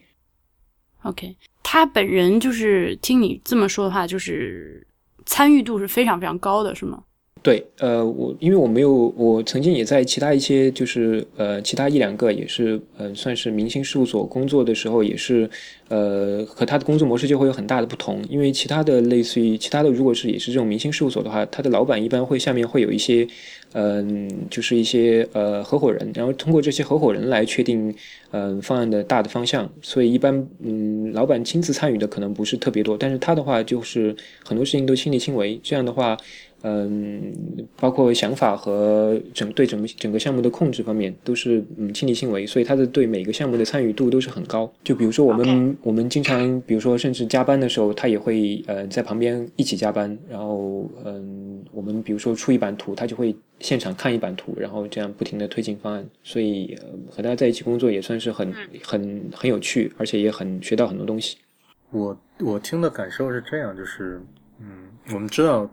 [1.02, 4.86] OK，他本人就是听你这么说的话，就是
[5.26, 7.04] 参与度是非常非常高的，是吗？
[7.42, 15.50] 对，呃，我因为我没有，我曾经也在其他一些就是呃其他一两个也是呃算是明星事务所工作的时候，也是
[15.88, 18.24] 呃和他的工作模式就会有很大的不同。
[18.28, 23.26] 因为其他的类似于其他的，如果是也是这种明星事务所的话，他的老板一般会下面会有一些
[23.72, 27.92] 嗯就是一些呃合伙人，然后通过这些合伙人来确定
[28.30, 29.68] 嗯方案的大的方向。
[29.82, 35.58] 所以一般嗯老板亲自参与的可能不是特别多，但是他的话就是很多事情都亲力亲为。
[35.60, 36.16] 这样的话。
[36.64, 37.32] 嗯，
[37.76, 44.72] 包括想法和整对整个整个项目的控制方面都是嗯亲力亲为，所以他的对每个项目的参与度都是很高。
[44.84, 50.16] 就比如说我们我们经常，比如说甚至加班的时候，他也会呃在旁边一起加班。
[50.30, 56.04] 然后嗯，我们比如说出一版图，他就会现场看一版图，然后这样不停的推进方案。
[56.22, 56.78] 所以
[57.10, 61.36] 和他在一起工作也算是很很很有趣，而且也很学到很多东西。
[61.90, 64.20] 我我听的感受是这样，就是
[64.60, 64.66] 嗯，
[65.12, 65.68] 我们知道。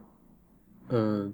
[0.90, 1.32] 呃，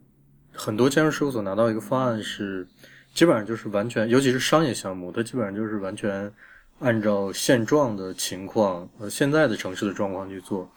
[0.53, 2.67] 很多建筑事务所拿到一个方案是，
[3.13, 6.31] 基本上就是完全，尤其是商业项目，它基本上就是完全
[6.79, 10.69] 按照现状的情况，呃，现在的城市的状况去做。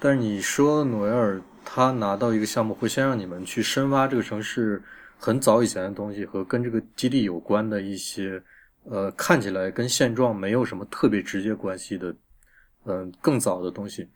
[0.00, 4.82] 但是你说努维尔他拿到一个项目，会先让你们去深挖这个城市
[5.18, 8.42] 很早以前的东西和跟这个基地有关的一些，
[8.84, 12.14] 呃，看起来跟现状没有什么特别直接关系的，
[12.86, 14.08] 嗯，更早的东西，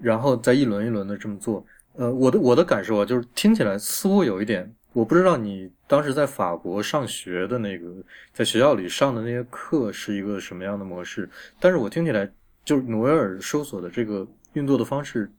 [0.00, 1.64] 然后再一轮一轮的这么做。
[1.96, 7.94] 呃，我的我的感受啊，就是听起来似乎有一点，我不知道你当时在法国上学的那个，
[8.32, 11.30] 在学校里上的那些课是一个什么样的模式，
[11.60, 12.28] 但是我听起来
[12.64, 15.30] 就是努维尔收索的这个运作的方式，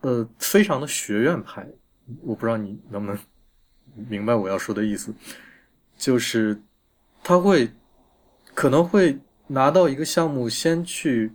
[0.00, 1.68] 呃，非常的学院派，
[2.22, 3.18] 我不知道你能不能
[4.08, 5.14] 明白我要说的意思，
[5.98, 6.58] 就是
[7.22, 7.70] 他会
[8.54, 11.32] 可能会拿到一个项目，先去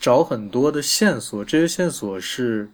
[0.00, 2.70] 找很多的线索，这些线索是。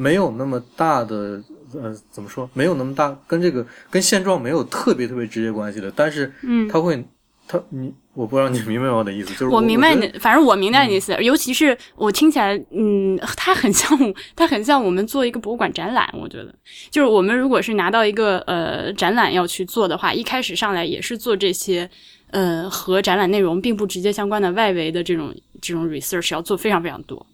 [0.00, 1.42] 没有那么大的，
[1.74, 2.48] 呃，怎么说？
[2.54, 5.92] 没有那么大，跟这个跟现状没有特别特别直接关系的。
[5.94, 7.04] 但是，嗯，他会，
[7.46, 11.14] 他你，我不知道你明白我的意思，就是我明白你，反正我明白你的意思。
[11.22, 13.98] 尤其是我听起来，嗯，它很像，
[14.34, 16.08] 它很像我们做一个博物馆展览。
[16.18, 16.54] 我觉得，
[16.90, 21.90] 就是我们如果是拿到一个呃展览要去做的话，一开始上来也是做这些，
[22.30, 27.26] 呃，和展览内容并不直接相关的外围的这种这种 research 要做非常非常多。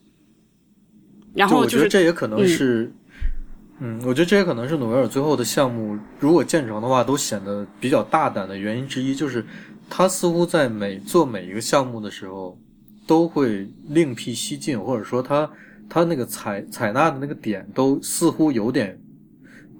[1.37, 2.91] 然后我觉得这也可能是，
[3.79, 9.45] 嗯，我觉得这也可能是努维尔最后的项目如果建成的话，都显得比较大胆的原因之一，就是
[9.91, 12.59] 他似乎在每做每一个项目的时候，
[13.07, 15.51] 都会另辟蹊径，或者说他
[15.89, 18.99] 他那个采采纳的那个点都似乎有点，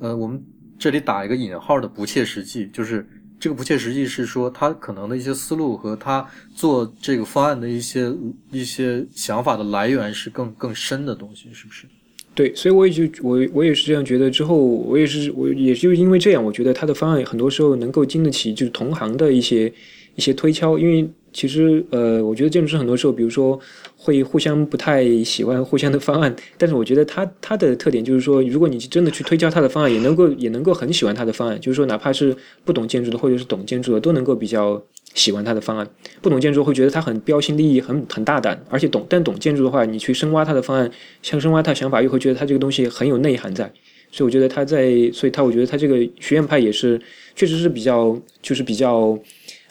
[0.01, 0.45] 呃，我们
[0.79, 3.07] 这里打一个引号的不切实际，就是。
[3.39, 8.13] 这个不切实际是说他可能的一些思路和他做这个方案的一些
[8.51, 11.87] 一些想法的来源是更更深的东西，是不是？
[12.35, 14.31] 对，所以我也就我我也是这样觉得。
[14.31, 19.73] 之后我也是我也就因为这样，我觉得他的方案很多时候能够经得起就是同行的一些
[20.15, 21.09] 一些推敲，因为。
[21.33, 23.61] 其实，呃，我觉得建筑师很多时候，比如说
[24.07, 31.61] 会互相不太喜欢互相的方案，但是我觉得他他的特点就是说，如果你真的去推敲他的方案，也能够也能够很喜欢他的方案。
[31.61, 34.81] 就是说，哪怕是不懂建筑的，或者是懂建筑的，都能够比较
[35.15, 35.85] 喜欢他的方案。
[36.23, 40.89] 不懂建筑会觉得他很标新立异，很很大胆，而且懂但懂建筑的话，你去深挖他的方案，
[41.21, 43.69] 像深挖他想法，又会觉得他这个东西很有内涵在。
[44.13, 47.01] 所以我觉得他在，所以他我觉得他这个学院派也是
[47.35, 49.19] 确实是比较，就是比较。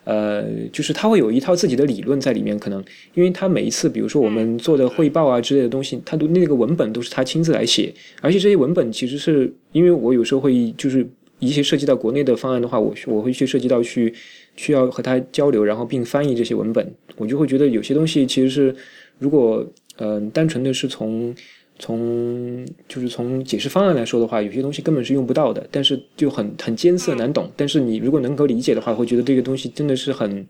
[0.06, 2.82] 呃，就是他会有一套自己的理论在里面，可能
[3.14, 11.06] 因为他每一次，比如说我们做的汇报啊之类的东西，他都那个文本都是他亲自来写，而且这些文本其实是因为我有时候会就是
[11.40, 14.14] 一些涉及到国内的方案的话，我我会去涉及到去
[14.56, 18.76] 需要和他交流，然后并翻译这些文本，我就会觉得有些东西其实是
[19.20, 19.66] 如果
[19.98, 21.36] 嗯单纯的是从。
[21.78, 27.52] 从就是从解释方案来说的话，有些东西根本是用不到的，但是就很很艰涩难懂。
[27.56, 30.48] 但是你如果能够理解的话，会觉得这个东西真的是很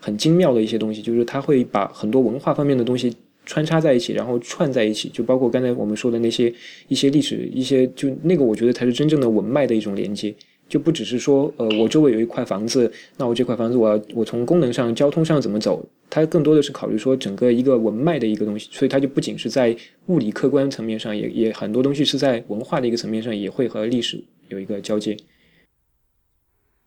[0.00, 6.52] 很精妙的一些东西，就是它会把很多文化方面的东西穿插在一起，然后串在一起，就包括刚才我们说的那些
[6.88, 10.34] 一些历史一些，就那个我觉得才是真正的文脉的一种连接。
[10.72, 15.84] 就不只是说，呃，我周围有一块房子，那我这块房子，我要我从功能上、交通上怎么走？
[16.08, 25.14] 它更多的是考虑说整个一个文脉的一个东西，所以它就不仅是在物理客观层面上，也也很多东西是在文化的一个层面上，也会和历史有一个交接。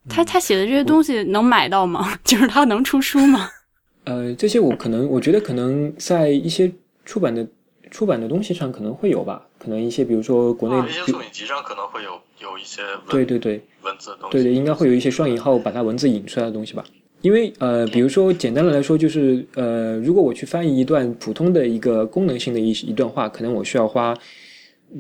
[0.10, 2.18] 他他写的这些东西能买到吗？
[2.26, 3.48] 就是他能出书吗？
[4.06, 6.72] 呃，这些我可能我觉得可能在一些
[7.04, 7.48] 出版的
[7.92, 12.20] 出版的东西上可能会有吧，可能一些比如说国内一些作品集上可能会有。
[12.42, 16.84] 有一些对对对文字东西，对对，应该会有一些双引号把它文字引出来的东西吧。
[17.22, 24.14] 因为呃，比如说简单的来说，就是呃，如果我去翻译一段普通的一个功能性的一一段话，可能我需要花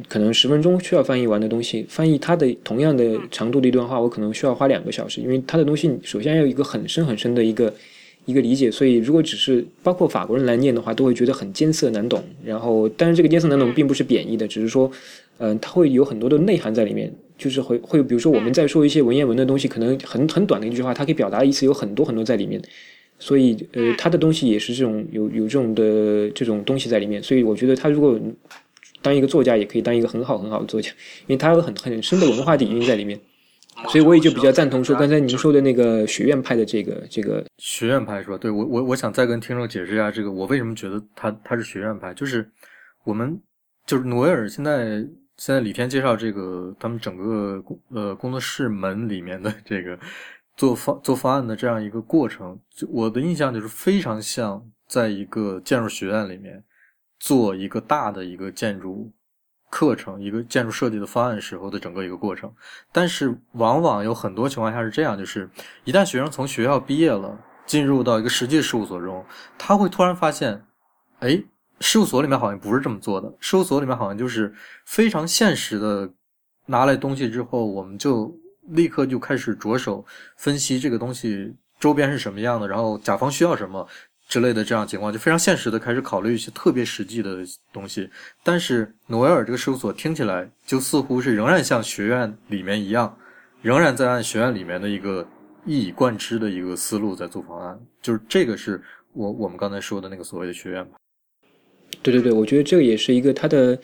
[0.07, 7.71] 可能十分钟需要翻译完的东西，翻译它的同样的长度的一段话，我可能需要花两个小时，因为它的东西首先要有一个很深很深的一个
[8.25, 12.23] 一个理解，所以如果只是包括法国人来念的话，都会觉得很艰涩难懂。
[12.43, 14.91] 然后，但是这个艰涩难懂并不是贬义的，只是说，
[15.37, 22.61] 嗯、它会有很多的内涵在里面，就是会会比如说我们在说一些文言文的东西，可能很很短的一句话，它可以表达的意思有很多很多在里面。
[23.17, 28.19] 所以，呃，他的东西也是这种有有这种的这种东西在里面，所以我觉得他如果
[29.01, 30.89] 当一个作家，也可以当一个很好很好的作家，
[31.27, 33.17] 因为他有很很深的文化底蕴在里面。
[33.89, 38.37] 所以我也就比较赞同说刚才您说的那个学院派的这个这个学院派是吧？
[38.37, 42.49] 对我我我想再跟听众解释一下这个，我为什么觉得他他是学院派，就是
[43.03, 43.39] 我们
[43.85, 45.05] 就是努维尔现在
[45.37, 49.99] 现在李天介绍这个他们整个工呃工作室门里面的这个
[50.55, 56.63] 做方做方案的这样一个过程，就我的印象就是非常像在一个建筑学院里面
[57.19, 59.11] 做一个大的一个建筑
[59.75, 62.49] 课程、一个建筑设计的方案时候的整个一个过程。
[62.93, 65.49] 但是往往有很多情况下是这样，就是
[65.83, 69.25] 一旦学生从学校毕业了，进入到一个实际事务所中，
[69.57, 70.63] 他会突然发现，
[71.19, 71.43] 哎，
[71.81, 74.53] 事务所里面好像不是这么做的，事务所里面好像就是
[74.85, 76.09] 非常现实的
[76.67, 78.33] 拿来东西之后，我们就
[78.69, 80.05] 立刻就开始着手
[80.37, 83.85] 分析这个东西周边是什么样的，然后甲方需要什么。
[84.27, 87.37] 之类的这样情况，就非常现实的开始考虑一些特别实际的
[87.71, 88.09] 东西。
[88.43, 93.17] 但是诺维尔这个事务所听起来就似乎是仍然像学院里面一样，
[93.61, 95.27] 仍然在按学院里面的一个
[95.65, 97.79] 一以贯之的一个思路在做方案。
[98.01, 98.81] 就是这个是
[99.13, 100.97] 我我们刚才说的那个所谓的学院吧。
[102.01, 103.79] 对对对，我觉得这个也是一个他的，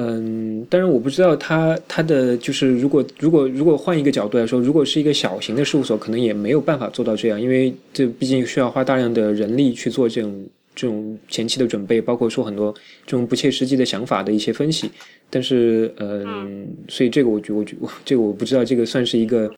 [0.00, 14.90] 嗯，当然我不知道他他的就是如果如果如果换一个角度来说，如果是一个小型的事务所，可能也没有办法做到这样，因为这毕竟需要花大量的人力去做这种这种前期的准备，包括说很多这种不切实际的想法的一些分析。
[15.28, 19.52] 但是，嗯，所以这个我觉我觉这个我不知道，这个算是一个。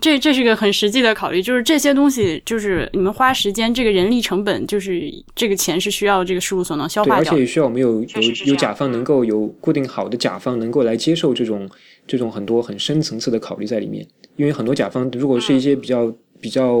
[0.00, 5.02] 这这是个很实际的考虑，就是这些东西，就是你们花时间，这个人力成本，就是
[5.34, 7.30] 这个钱是需要这个事务所能消，化掉的。
[7.30, 11.68] 而且也需要我们有有有甲方能够有固定好的甲方能够来接受这种
[12.06, 14.06] 这种很多很深层次的考虑在里面。
[14.36, 16.78] 因为很多甲方如果是一些比较比较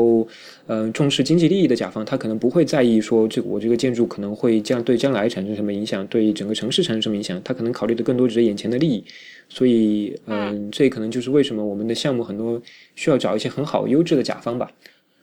[0.66, 9.04] 呃重视经济利益的甲方，他可能不会在意说这我这个建筑可能会将对将来产生什么影响，对整个城市产生什么影响，他可能考虑的更多只是眼前的利益。
[9.48, 12.60] 所以，嗯、这可能就是为什么我们的项目很多
[12.94, 14.70] 需要找一些很好优质的甲方吧。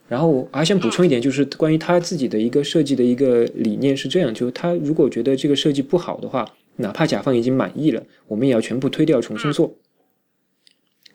[0.08, 9.74] 然后我还想补充一点，就是关于他自己的一个设计的一个理念是这样：，就是他如果觉得这个设计不好的话，哪怕甲方已经满意了，我们也要全部推掉重新做。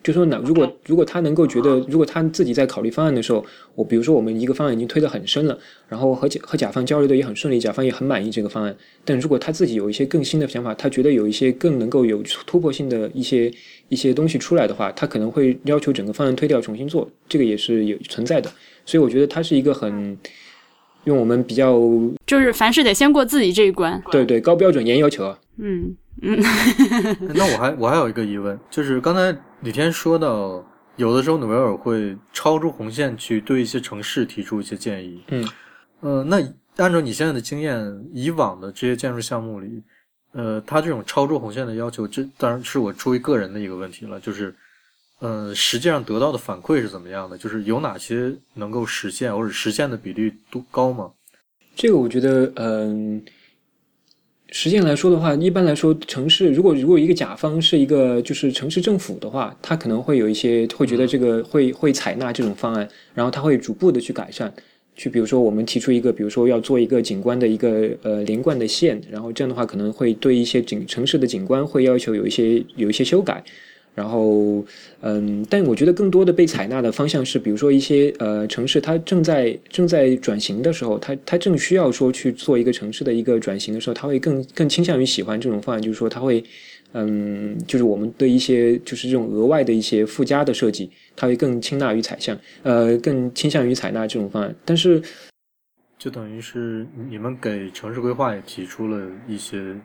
[0.03, 13.51] 就说呢，如果如果他能够觉得，如果他自己在考虑方案的时候，我比如说我们一个方案已经推得很深了，然后和甲和甲方交流的也很顺利，甲方也很满意这个方案，但如果他自己有一些更新的想法，他觉得有一些更能够有突破性的一些
[13.89, 18.51] 一些东西出来的话，他可能会要求整个方案推掉重新做，这个也是有存在的。
[18.85, 20.17] 所以我觉得他是一个很
[21.03, 21.79] 用我们比较
[22.25, 24.01] 就是凡事得先过自己这一关。
[24.11, 25.37] 对对高标准严要求啊。
[25.57, 26.39] 嗯嗯，
[27.33, 30.63] 那我还我还有一个疑问，就是刚才李天说到，
[30.95, 35.23] 有的时候努维尔会超出红线去对一些城市提出一些建议。
[35.29, 35.47] 嗯，
[36.01, 36.37] 呃，那
[36.77, 37.79] 按照你现在的经验，
[38.13, 39.83] 以往的这些建筑项目里，
[40.33, 44.53] 呃，他这种超出红线的要求，这当然是我出于个人的一个问题了，就是，
[45.19, 47.37] 呃，实际上得到的反馈是怎么样的？
[47.37, 51.11] 就是有哪些能够实现，或者实现的比率都高吗？
[51.75, 53.21] 这个我觉得，嗯、
[54.53, 64.53] 实践来说的话，一般来说，城市如果如果一个甲方是一个就是城市政府的话，他可能会有一些会觉得这个会会采纳这种方案，然后他会逐步的去改善。
[64.93, 73.41] 去比如说，我们提出一个，比如说要做一个景观的一个呃连贯的线，然后这样的话可能会对一些景城市的景观会要求有一些有一些修改。
[73.93, 74.65] 然后，
[75.01, 86.41] 嗯，但我觉得更多的被采纳的方向是，比如说一些呃城市它正在正在转型的时候，它它正需要说去做一个城市的一个转型的时候，它会更更倾向于喜欢这种方案，就是说它会，
[86.93, 94.55] 嗯，就是我们的一些就是这种额外的一些附加的设计，它会更倾纳于采向，呃，更倾向于采纳这种方案。
[94.63, 95.01] 但是，
[95.99, 99.75] 就等于是你们给城市规划也提出了一些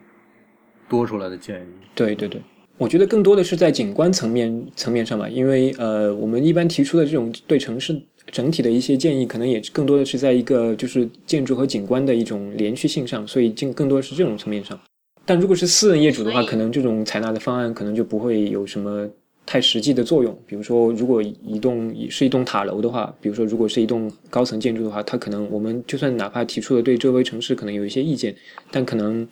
[0.87, 1.67] 多出来的建议。
[1.93, 2.41] 对对对。
[2.77, 7.99] 我觉得更多的是在景观层面层面上吧，因为呃，我们一般提出的这种对城市
[8.31, 14.79] 整体的一些建议，可能也更多的是在一个就是建筑和景观的一种连续性上，所以更更多的是这种层面上。
[15.25, 19.09] 但如果是私人业主的话，可能这种采纳的方案可能就不会有什么
[19.45, 20.37] 太实际的作用。
[20.45, 28.35] 比如说，如果一栋是一栋塔楼的话，比如说如果是一栋高层建筑的话，它可能我们就算哪怕提出了对周围城市可能有一些意见，
[28.69, 29.27] 但可能。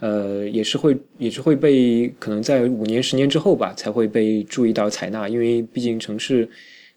[0.00, 6.48] 呃，也是会也是会被可能在五年、十年之后吧，才会被注意到采纳，因为毕竟城市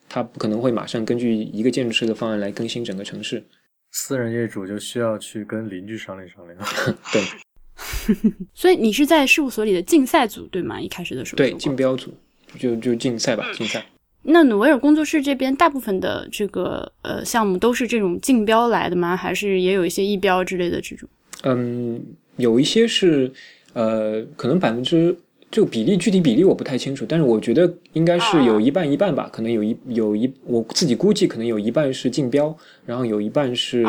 [0.08, 3.43] 它不可能会马上根据一个建筑师的方案来更新整个城市。
[3.91, 6.58] 私人业主就需要去跟邻居商量商量。
[7.12, 10.80] 对， 所以你是在事务所里的竞赛组对吗？
[10.80, 12.14] 一开始的时候对竞标组
[12.58, 13.84] 就就竞赛吧，竞赛。
[14.24, 19.18] 那努维尔工作室这边大部分的这个呃项目都是这种竞标来的吗？
[19.18, 21.10] 还是也有一些艺标之类的这种？
[21.43, 21.99] 嗯，
[22.41, 23.31] 有一些是
[23.73, 25.15] 呃，可能百分之
[25.49, 33.85] 这个比例具体比例我不太清楚，但是我觉得应该是有一半一半吧，可能有一有一我自己估计可能有一半是竞标，然后有一半是、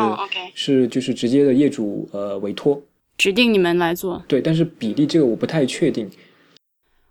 [0.55, 2.81] 是就是直接的业主呃委托，
[3.17, 4.23] 指定你们来做？
[4.29, 6.09] 对，但是比例这个我不太确定。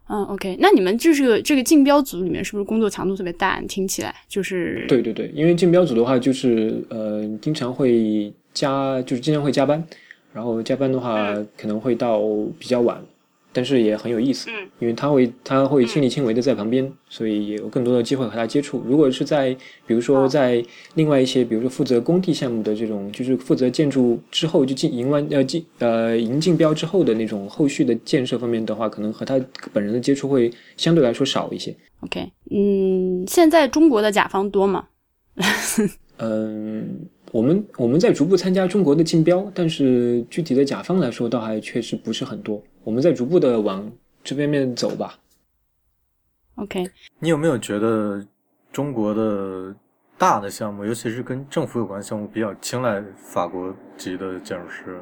[0.10, 0.58] 嗯，OK。
[0.60, 3.62] 那你们就是这个竞标组里面是不是工作强度特别大？
[3.62, 9.82] 听起来就是对对对，因为竞标组的话，就是呃，经常会加，就是经常会加班，
[10.34, 12.22] 然后加班的话可能会到
[12.58, 13.02] 比较晚，
[13.54, 18.82] 但是也很有意思，嗯因为他会他会亲力亲为的在旁边，所以也有更多的机会和他接触。
[18.88, 19.56] 如果是在
[19.86, 20.64] 比如说在
[20.96, 29.40] 另外一些，比如说负责工地项目的这种，就是负责建筑之后就进赢完呃进呃赢竞标之后的那种后续的建设方面的话，可能和他
[29.72, 31.76] 本人的接触会相对来说少一些。
[32.00, 32.32] OK。
[32.50, 34.88] 嗯，现在中国的甲方多吗？
[36.18, 42.62] 嗯，我们我们在逐步参加中国的竞标，但是具体的甲方来说，倒还确实不是很多。
[42.84, 43.90] 我们在逐步的往
[44.24, 45.18] 这边面走吧。
[46.56, 46.86] OK，
[47.20, 48.26] 你有没有觉得
[48.74, 49.74] 中国的
[50.18, 55.00] 大的项目，尤其是跟政府有关的项目，比较青睐法国籍的建筑师？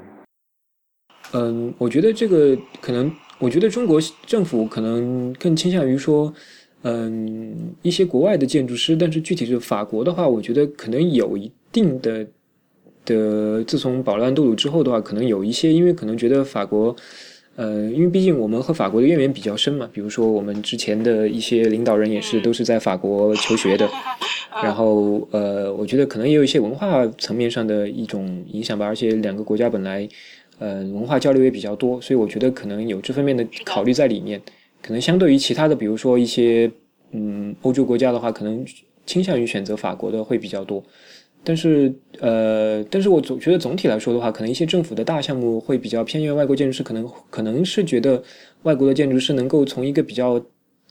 [1.34, 6.32] 嗯，我觉得这个可能，我觉得中国政府可能更倾向于说，
[6.84, 12.26] 嗯，一些国外的建筑师，但是具体是法国的话，我觉得可能有一定的
[13.06, 16.96] 的，自从保罗安杜鲁之后的话，可能有一些，因为可能觉得法国。
[17.56, 23.86] 呃，因为毕竟我们和法国的渊源比较深嘛，比如说我们之前的一些领导人也是都是在法国求学的，
[24.64, 30.08] 然后呃，我觉得可能也有一些文化层面上的一种影响吧，而且两个国家本来
[30.60, 34.42] 呃文化交流也比较多，所以我觉得可能有这方面的考虑在里面。
[34.82, 36.72] 可能相对于其他的，比如说一些
[37.12, 38.66] 嗯欧洲国家的话，可能
[39.06, 40.82] 倾向于选择法国的会比较多。
[41.44, 48.22] 但是，呃，但是我总觉得总体来说的话，可能一些政府的大项目会比较偏向外国建筑师，可能可能是觉得
[48.64, 50.40] 外国的建筑师能够从一个比较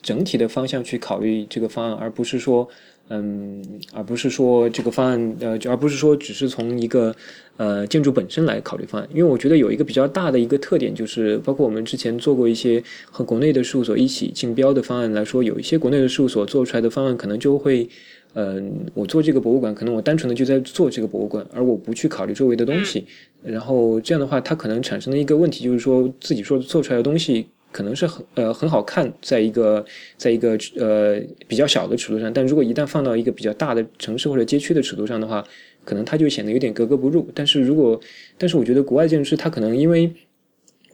[0.01, 2.69] 整体的方向去考虑这个方案，而不是说，
[3.09, 7.15] 嗯，而不是说这个方案，呃，而不是说只是从一个
[7.57, 9.09] 呃建筑本身来考虑方案。
[9.13, 17.89] 因为我觉得有一个比较大的一个特点，就是包括我们之前做过一些和国内的事务所一起竞标的方案来说，有一些国内的事务所做出来的方案可能就会。
[18.35, 23.05] 嗯，我做这个博物馆，可能我单纯的就在做这个博物馆，而我不去考虑周围的东西。
[23.43, 29.85] 然后这样的话，它可能产生的一个问题就是说，自己说做出来的东西可能是很呃很好看，在一个
[30.17, 35.45] 在一个呃比较小的尺度上，但如果一旦放到一个比较大的城市或者街区的尺度上的话，
[35.85, 37.29] 可能它就显得有点格格不入。
[37.35, 38.01] 但是如果，
[38.37, 40.13] 但是我觉得国外建筑师他可能因为。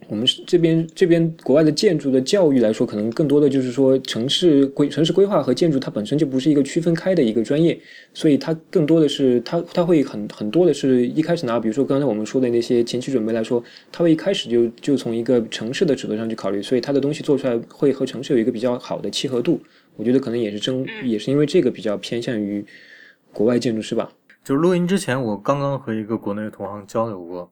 [0.09, 7.79] 我们这边这边国外的建筑的教育来说，可能更多的就是说城市规城市规划和建筑它本身就不是一个区分开的一个专业，
[8.13, 19.61] 所以它更多的是它它会很很多的是一开始拿，比如说刚才我们说的那些前期准备来说，它会一开始就就从一个城市的尺度上去考虑，所以它的东西做出来会和城市有一个比较好的契合度。
[19.97, 22.65] 我觉得可能也是真也是因为这个比较偏向于
[23.33, 24.11] 国外建筑师吧。
[24.43, 27.51] 就是录音之前，我刚刚和一个国内的同行交流过，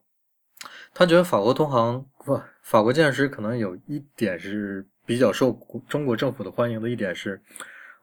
[0.93, 5.59] 他觉得法国同行不，法国建筑师可能有一点是比较受
[5.89, 7.41] 中国政府的欢迎的一点是，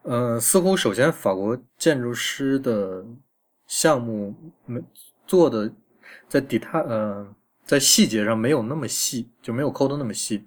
[0.04, 3.06] 呃，似乎首先法国建筑师的
[3.66, 4.82] 项目没
[5.26, 5.72] 做的
[6.28, 7.26] 在底他呃
[7.64, 10.44] 在细节上没有那么细，就没有抠的那么细，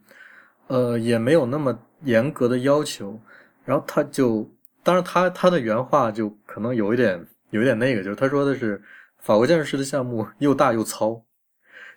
[0.66, 3.18] 呃，也没有那么严格的要求，
[3.64, 4.47] 然后他就，
[4.83, 8.83] 当然他他的原话就可能有一点有一点那个，就是他说的是
[9.18, 11.23] 法国建筑师的项目又大又糙。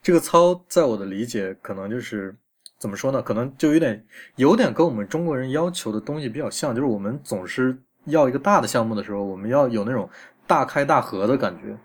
[0.06, 2.36] 这个糙，在我的理解，可能就是
[2.78, 3.24] 怎么说呢？
[3.24, 10.08] 可能就有点有点跟我们中国人要求的东西比较像，就是我们总是要一个大的项目的时候，我们要有那种
[10.46, 11.76] 大开大合的感觉。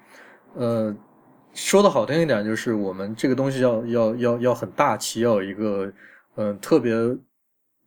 [0.52, 0.94] 呃，
[1.54, 5.90] 说的好听一点，就是我们这个东西要要要要很大气，要有一个
[6.34, 6.94] 嗯、特别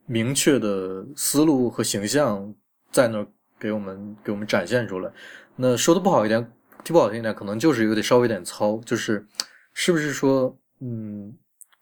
[0.06, 2.52] 明确的思路和形象
[2.90, 3.26] 在那儿
[3.56, 5.08] 给我们给我们展现出来。
[5.54, 6.42] 那说的不好一点，
[6.82, 9.24] 听不好听一点，可能就是有点稍微有点糙，就是。
[9.74, 11.34] 是不是说，嗯，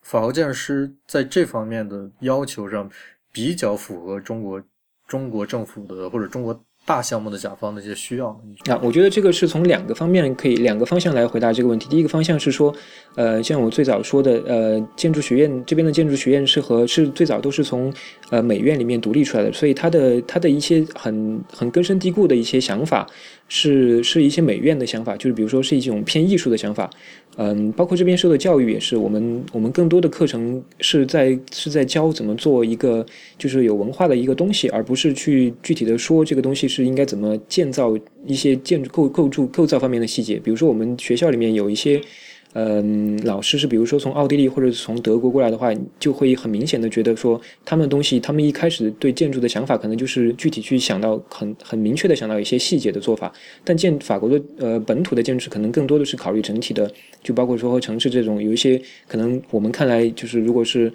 [0.03, 2.91] 法国建筑师在这方面的要求上
[3.31, 4.61] 比较符合中国
[5.07, 8.29] 中国政府的或者中国大项目的甲方的一些需要？
[8.69, 11.89] 啊，我觉得这个是从两个方面可以两个方向来回答这个问题。
[11.89, 12.75] 第一个方向是说，
[13.15, 17.95] 呃，像我最早说的，呃，建筑学院这边的建筑学院是和是最早都是从
[18.31, 23.07] 呃美院里面独立出来的，所以它的它的一些很很根深蒂固的一些想法
[23.55, 26.89] 是是一些美院的想法，就是比如说是一种偏艺术的想法。
[27.37, 33.05] 嗯，包括这边受的教育也是，我们我们更多的课程是在是在教怎么做一个
[33.37, 37.95] 就是有文化的一个东西，而不是去具体的说这个东西是应该怎么建造
[38.27, 40.37] 一些建筑构构筑构造方面的细节。
[40.37, 42.01] 比如说我们学校里面有一些。
[42.55, 53.33] 嗯老师是比如说从奥地利或者从德国过来的话，就会很明显的觉得说他们的东西，他们一开始对建筑的想法可能就是具体去想到很很明确的想到一些细节的做法，
[53.65, 56.91] 但建法国的呃本土的建筑师可能更多的是考虑整体的，
[57.23, 60.93] 就包括说和城市这种有一些可能我们看来就是如果是。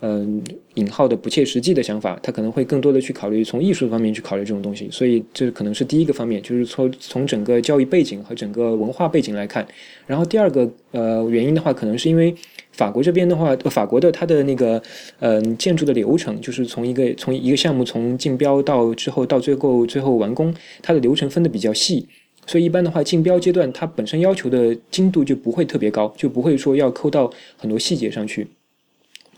[0.00, 0.42] 嗯，
[0.74, 9.66] 引号的不切实际的想法，他可能会更多的去考虑从艺术方面去考虑这种东西，所以这可能是第一个方面，就是从从整个教育背景和整个文化背景来看。
[10.06, 12.34] 然后第二个呃原因的话，可能是因为
[12.72, 14.82] 法国这边的话，法国的它的那个
[15.20, 22.06] 嗯建筑的流程，就是从一个从一个项目从竞标到之后到最后最后完工，它的流程分的比较细，
[22.46, 28.46] 所以一般的话竞标阶段它本身要求的精度就不会特别高，就不会说要抠到很多细节上去。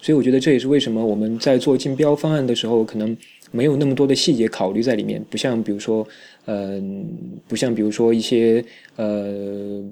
[0.01, 3.17] 所以我觉得这也是为什么我们在做竞标方案的时候，可能
[3.51, 6.07] 没有那么多的细节考虑在里面，不像比如说。
[6.51, 7.07] 嗯，
[7.47, 8.65] 不像比如说一些
[8.97, 9.85] 呃，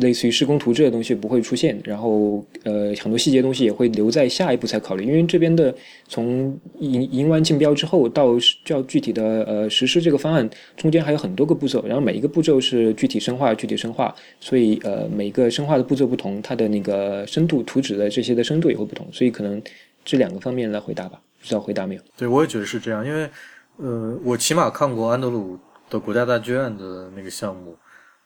[0.00, 5.74] 类似于施工图这些东西不会出现，然后呃，很多细节东西也会留在下一步才考虑，因为这边的
[6.08, 10.48] 从赢赢完竞标之后到叫具体的呃实施这个方案，
[10.78, 19.60] 中间还有很多个步骤，然后每一个步骤是具体深化、具体深化，所以呃每个深化的步骤不同，它的那个深度图纸的这些的深度也会不同，所以可能
[20.06, 22.02] 这两个方面来回答吧，知道回答没有？
[22.16, 23.30] 对，我也觉得是这样，因为
[23.76, 25.58] 呃，我起码看过安德鲁。
[25.88, 27.78] 的国家大剧院的那个项目，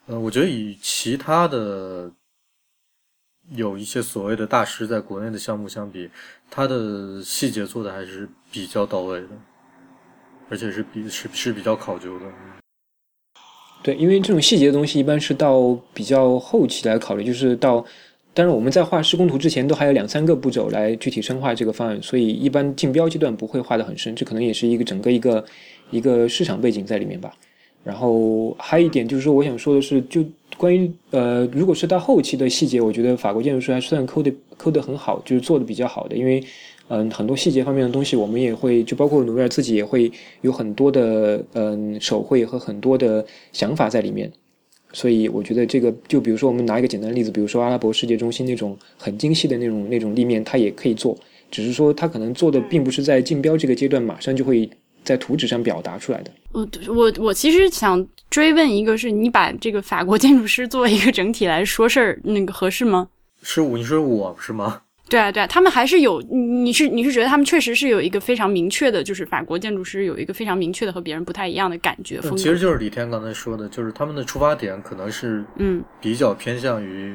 [0.07, 2.11] 呃，我觉得与其他的
[3.51, 6.09] 有一些所谓的大师在国内的项目相比，
[6.51, 9.29] 他的细节做的还是比较到位的，
[10.49, 12.25] 而且是比是是比较考究的。
[13.83, 17.85] 对，因为这种细节的东西一般是到比较后期来考虑，就是到，
[18.33, 25.45] 但是我们在画施工图之前都还有两三个步骤来具体深化这个方案，所以一般竞标阶段不会画的很深，这可能也是一个整个一个
[25.91, 27.33] 一个市场背景在里面吧。
[27.83, 30.23] 然后还有一点就是说，我想说的是，就
[30.57, 36.15] 关于呃，如果是到后期的细节，我觉得法国建筑师还算抠的抠的很好，就是做的比较好的。
[36.15, 36.43] 因为
[36.89, 40.13] 嗯，很多细节方面的东西，我们也会就包括努维尔自己也会
[40.43, 44.31] 有很多的嗯手绘和很多的想法在里面。
[44.93, 51.17] 所以我觉得这个，就比如说我们拿一个简单的例子，比如说阿拉伯世界中心那种很精细的那种那种立面，它也可以做，
[51.51, 54.69] 只是说它可能做的并不是在竞标这个阶段马上就会。
[55.03, 56.31] 在图纸上表达出来的。
[56.53, 63.09] 我我我其实想追问一个，是你把这个法国建筑师作为一个整体来说事儿，那个合适吗？
[63.43, 64.83] 是我，你说我是吗？
[65.11, 72.37] 对啊，对啊，他们还是有，你是你是觉得他们确实是有一个非常明确的，就是法国建筑师有一个非常明确的和别人不太一样的感觉风格。
[72.39, 77.15] 其实就是李天刚才说的，就是他们的出发点可能是嗯比较偏向于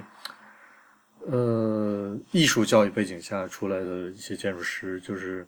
[1.28, 5.48] 呃艺术教育背景下出来的一些建筑师，就是。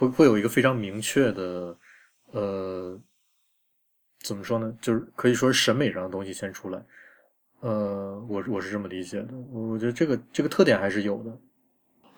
[0.00, 1.76] 会会有一个非常明确的，
[2.30, 2.96] 呃，
[4.22, 4.72] 怎么说呢？
[4.80, 6.80] 就是可以说审美上的东西先出来。
[7.62, 9.30] 呃，我我是这么理解的。
[9.50, 11.36] 我觉得这个这个特点还是有的。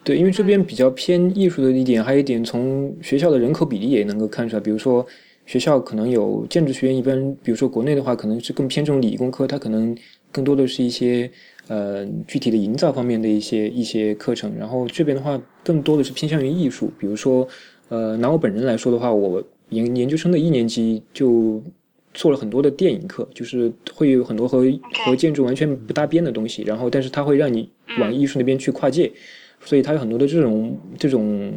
[0.03, 4.61] 对，因为这边比较偏艺术的一点，还有一点从学校的人口比例也能够看出来。
[4.61, 5.07] 比如说
[5.47, 9.97] 学校可能有建筑学院，一般比如说国内的话，可能是更偏重理工科，它可能
[10.33, 11.31] 更多的是一些。
[11.69, 17.47] 呃，具体的营造方面的一些一些课程，然后这边的话更多的是偏向于艺术，比如说，
[17.89, 21.63] 呃，拿我本人来说的话，我研研究生的一年级就
[22.13, 24.65] 做了很多的电影课，就是会有很多和
[25.05, 27.71] 和建筑完全不搭边的东西，然后但是它会让你
[28.01, 29.09] 往艺术那边去跨界。
[29.63, 31.53] 所以它有很多的这种这种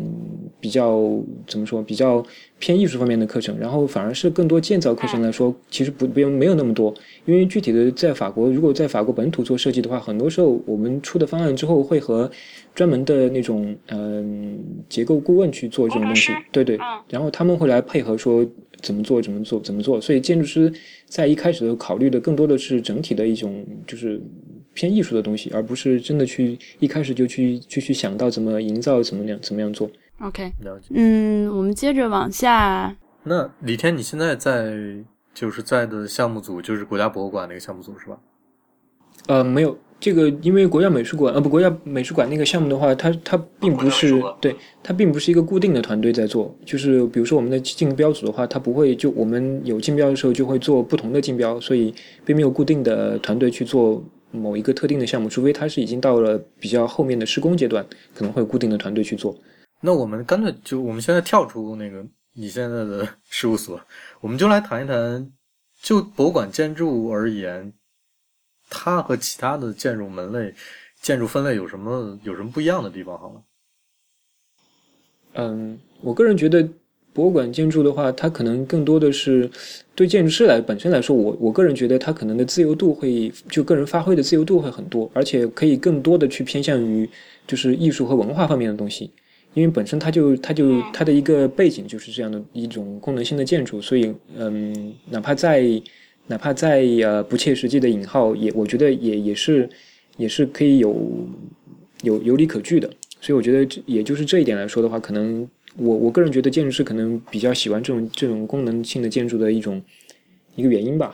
[0.60, 1.02] 比较
[1.48, 2.24] 怎么说比较
[2.60, 6.94] 偏艺术方面的课程，然后反而是更多建造课程来说，其实不不用没有那么多，
[7.26, 12.30] 因为具体的在法国，如果在法国本土做设计的话，很多时候我们出的方案之后会和
[12.76, 16.78] 专门的那种嗯结构顾问去做这种东西，对对，
[17.10, 18.46] 然后他们会来配合说
[18.82, 20.72] 怎么做怎么做怎么做，所以建筑师
[21.08, 24.22] 在一开始的考虑的更多的是整体的一种就是。
[24.74, 29.90] 偏艺术的东西，而不是真的去一开始就去就去想到怎么营造怎么样怎么样做。
[30.20, 30.88] OK，了解。
[30.92, 32.96] 嗯，我们接着往下。
[33.24, 34.74] 那李天，你现在在
[35.34, 38.18] 就是在的项目组就是国家博物馆那个项目组是吧？
[39.28, 44.54] 呃，没有，这个因为国家美术馆呃不国家美术馆那个项目的话，它它并不是对
[44.84, 51.94] 它并不是一个固定的团队在做，就是比如说我们的竞标组的话，它不会就我们有竞标的时候就会做不同的竞标，所以
[52.26, 54.04] 并没有固定的团队去做
[54.34, 59.38] 某一个特定的项目，除非它是已经到了比较后面的施工阶段，可能会有固定的团队去做。
[59.80, 63.80] 那我们干脆就我们现在跳出那个你现在的事务所，
[64.20, 65.32] 我们就来谈一谈，
[65.82, 67.72] 就博物馆建筑而言。
[68.70, 70.56] 它和其他的建筑门类、
[71.00, 73.20] 建筑分类有什么有什么不一样的地方？
[73.20, 73.44] 好了，
[75.34, 76.68] 嗯，我个人觉得
[77.14, 79.50] 博物馆建筑的话，它可能更多的是
[79.94, 87.08] 对建筑师来本身来说，我我个人觉得它可能的自由度会就个人发挥的自由度会很多，而且可以更多的去偏向于
[87.48, 89.12] 就是艺术和文化方面的东西，
[89.54, 95.82] 因为本身它就它就它的一个背景就是这样的一种功能性的建筑，所以嗯，哪怕在
[96.28, 99.70] 哪怕在呃不切实际的引号，也我觉得也也是
[100.18, 100.96] 也是可以有
[102.02, 102.90] 有有理可据的。
[103.22, 109.82] 所以我觉得，也就是这一点来说的话，可能我我个人觉得建筑师可能比较喜欢这种这种功能性的建筑的一种
[110.56, 111.14] 一个原因吧。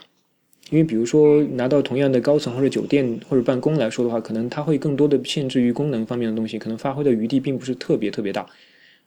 [0.70, 8.46] 因为比如说拿到同样的高层或者酒店或者办公来说的话，可能它会更多的限制于功能方面的东西，可能发挥的余地并不是特别特别大。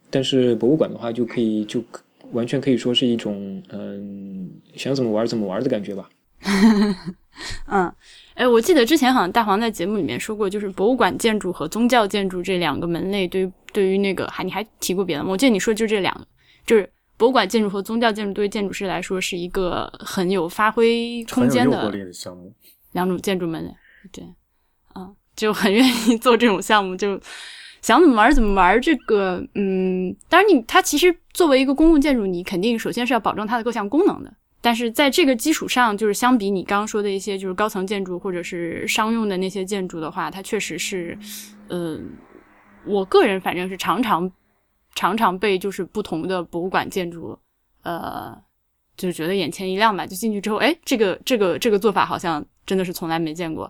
[0.10, 1.84] 但是博物馆的话，就可以就。
[2.32, 6.10] 完全可以说是一种嗯，想怎么玩怎么玩的感觉吧。
[7.68, 7.93] 嗯，
[8.36, 15.30] 哎，我记得之前好像大黄在节目里面说过，就是博物馆建筑和宗教建筑这两个门类，对于对于那个还你还提过别的吗？
[15.32, 16.26] 我记得你说就这两个，
[16.66, 22.54] 就是博物馆建筑和宗教建筑对于建筑师来说是一个很有发挥空间的项目，
[22.92, 23.72] 两种建筑门类。
[24.12, 24.24] 对，
[24.96, 27.20] 嗯，就很愿意做这种项目，就。
[27.82, 34.34] 想怎么玩怎么玩，这个，嗯，当然你它其实作为一个公共建筑，你肯定首先是要保证它的各项功能的。
[34.66, 41.18] 但是在这个基础上，就是相比你刚刚说的一些就是高层建筑或者是商用的那些建筑的话，它确实是，
[41.68, 42.11] 嗯，
[42.86, 44.32] 我个人反正是常常
[44.95, 47.38] 常常被就是不同的博物馆建筑，
[47.82, 48.34] 呃，
[48.95, 50.07] 就是觉得眼前一亮吧。
[50.07, 53.70] 就进去之后，哎，这个这个这个做法好像真的是从来没见过。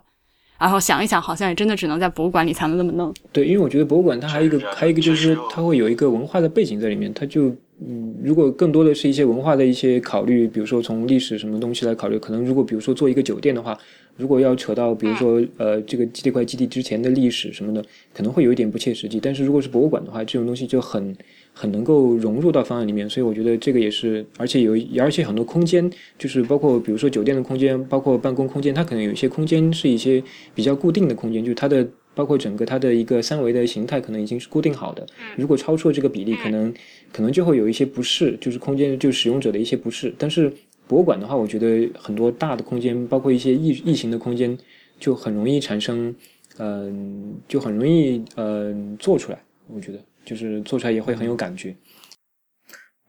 [0.56, 3.12] 然后想一想，好像也真的只能在博物馆里才能那么弄。
[3.32, 7.12] 对，因为我觉得博物馆它还有一个，还有一个就是它会有一个文化的背景在里面。
[7.12, 13.76] 它就，嗯，如果更多的是一些文化的一些考虑，比如说从历史什么东西来考虑，可能如果比如说做一个酒店的话，
[14.16, 19.18] 如果要扯到比如说呃这个这块基地之前的历史什么的，可能会有一点不切实际。
[19.18, 21.14] 但是如果是博物馆的话，这种东西就很。
[21.56, 30.20] 很能够融入到方案里面，所以我觉得这个也是，而且有，而且很多空间，就是包括比如说酒店的空间，包括办公空间，它可能有一些空间是一些
[30.52, 35.06] 比较固定的空间，就是它的包括整个它的一个三维的形态可能已经是固定好的。
[35.36, 36.72] 如果超出了这个比例，可能
[37.12, 40.14] 可能就会有一些不适，就是空间就使用者的一些不适。
[40.18, 40.52] 但是
[40.86, 44.56] 博物馆的话，我觉得很多大的空间，包括一些异异形的空间，
[44.98, 46.14] 就很容易产生，
[46.58, 49.98] 嗯，就很容易嗯做出来，我觉得。
[50.24, 51.76] 就是做出来也会很有感觉，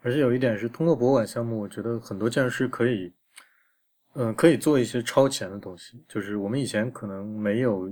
[0.02, 3.10] 而且有一点是，通过博物馆项目，我觉得很多建筑师可以，
[4.16, 7.90] 嗯，可以做一些超前的东西，就是我们以前可能没有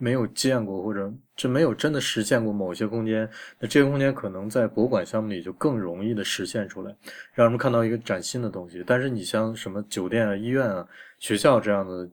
[0.00, 3.28] 没有见过，或者就没有真的实现过某些空间，
[3.58, 6.96] 那这些空间可能在博物馆项目里就更容易的实现出来，
[7.34, 8.82] 让人们看到一个崭新的东西。
[8.86, 10.86] 但是你像什么酒店啊、医院啊、
[11.18, 12.10] 学校这样的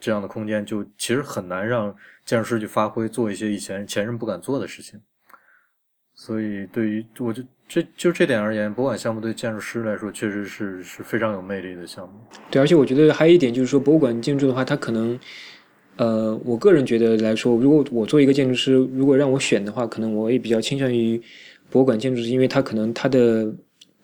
[0.00, 4.98] 这样的空间，就其实很难让建筑师去发挥，做一些以前前人不敢做的事情。
[6.14, 12.14] 所以，对于我就这就这点而言，博物馆项目对建筑师来说确实是是非常有魅力的项目。
[12.50, 15.20] 对，而且我觉得还有一点就是说，博物馆建筑的话，它可能，
[15.96, 21.20] 呃，我个人觉得来说，如果我做一个建筑师，如果让我选的话，可能我也比较倾向于
[21.70, 23.50] 博物馆建筑师，因为它可能它的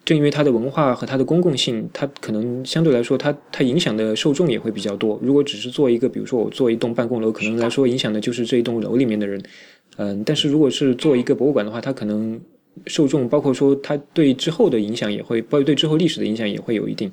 [0.05, 5.21] 正因为它的文化和它的公共性，它可能相对来说，它它影响的受众也会比较多。
[5.23, 9.43] 如果只是做一个，比如说我做一栋办公楼，可能来说影响的就是这一栋楼里面的人。
[9.99, 12.41] 嗯，但是如果是做一个博物馆的话，它可能
[12.87, 17.13] 受众包括说它对之后的影响也会，包括对之后历史的影响也会有一定。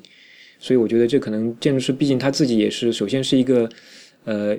[0.58, 3.66] 所以我觉得这可能建筑师毕竟他自己也是首先是一个
[4.24, 4.56] 呃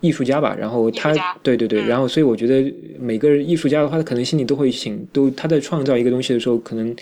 [0.00, 6.94] 艺术家吧，然后他对对对，然后所以我觉得每个艺术家的话，他可能心里都会想，都他在创造一个东西的时候，可能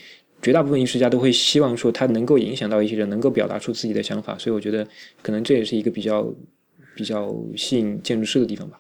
[0.43, 4.37] 绝大部分艺术家都会希望说他能够影响到一些人，能够表达出自己的想法。
[4.37, 4.87] 所以我觉得
[5.23, 6.31] 可能这也是一个比较
[6.95, 8.79] 比较吸引建筑师的地方吧。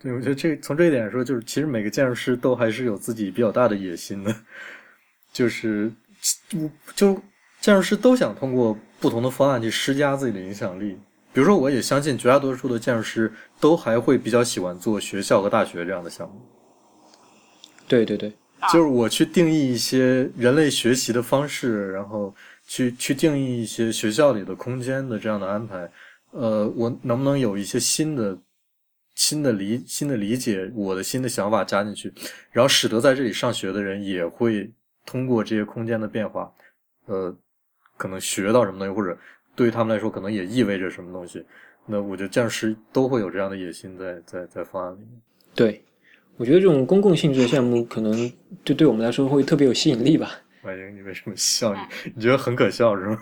[0.00, 4.34] 对，我觉得这从这一点来说，就是其实每个建筑师都还是有自己比较大的野心的，
[5.32, 5.88] 就是
[6.96, 7.14] 就
[7.60, 10.96] 建筑师都想通过不同的方案去施加自己的影响力。
[11.32, 16.40] 比如说，我也相信绝大多数的建筑师都还会比较喜欢做学校和大学这样的项目。
[17.88, 18.32] 对对对，
[18.72, 22.34] 就是我去定义一些人类学习的方式，然后
[22.66, 25.90] 去去定义一些学校里的空间的这样的安排。
[26.30, 28.38] 呃，我能不能有一些新的？
[29.14, 32.10] 新的理新的理解，我的新的想法加进去，
[32.50, 34.72] 然后使得在这里上学的人也会
[35.04, 36.50] 通过这些空间的变化，
[37.04, 37.36] 呃，
[37.98, 39.16] 可能学到什么东西，或者
[39.54, 41.44] 对于他们来说，可能也意味着什么东西。
[41.86, 45.08] 那我觉得建筑师都会有这样的野心在在在方案里面。
[45.54, 45.82] 对，
[46.36, 48.32] 我觉得这种公共性质的项目，可能
[48.64, 50.30] 就对我们来说会特别有吸引力吧。
[50.62, 51.74] 婉莹，你为什么笑？
[51.74, 51.80] 你
[52.14, 53.18] 你觉得很可笑是吗？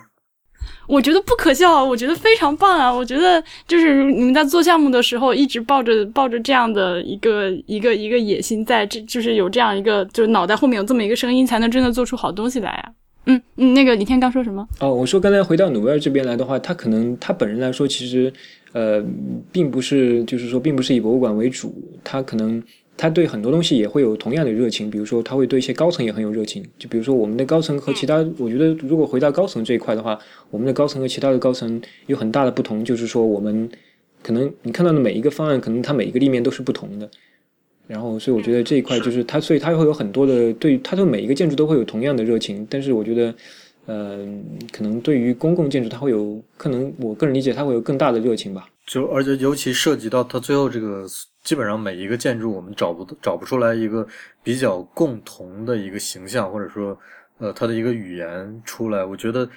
[0.87, 2.93] 我觉得不可笑，我觉得非常棒啊！
[2.93, 12.91] 我觉得就是你们在做项目的时候，一直抱着抱着这样的一个一个一个野心，在这就是有这样一个，就是脑袋后面有这么一个声音，才能真的做出好东西来啊！
[13.25, 14.67] 嗯嗯，那个李天刚说什么？
[14.79, 18.31] 哦，我说刚才回到努维尔这边来的话，他可能他本人来说，其实
[18.71, 19.03] 呃，
[19.51, 22.61] 并不是就是说，并不是以博物馆为主，他可能。
[22.97, 26.63] 他对很多东西也会有同样的热情，比如说他会对一些高层也很有热情。
[26.77, 30.19] 就比如说我们的高层和其他，我觉得如果回到高层这一块的话，
[30.51, 33.67] 我们的高层和其他的高层有很大的不同，就是说我们
[34.21, 37.09] 可能你看到的每一个方案，可能它每一个立面都是不同的。
[37.91, 42.65] 然后，所以我觉得这一块就是它，所以它会有很多的对它对每一个建筑都会有同样的热情。
[42.69, 43.35] 但是我觉得，
[43.87, 48.67] 嗯，可能对于公共建筑，它会有可能我个人理解，它会有更大的热情吧。
[48.85, 51.05] 就而且尤其涉及到它最后这个。
[51.43, 54.07] 基本上每一个建筑，我们找不找不出来一个
[54.43, 56.95] 比较共同的一个形象，或者说，
[57.39, 59.03] 呃，它的一个语言出来。
[59.03, 59.49] 我觉得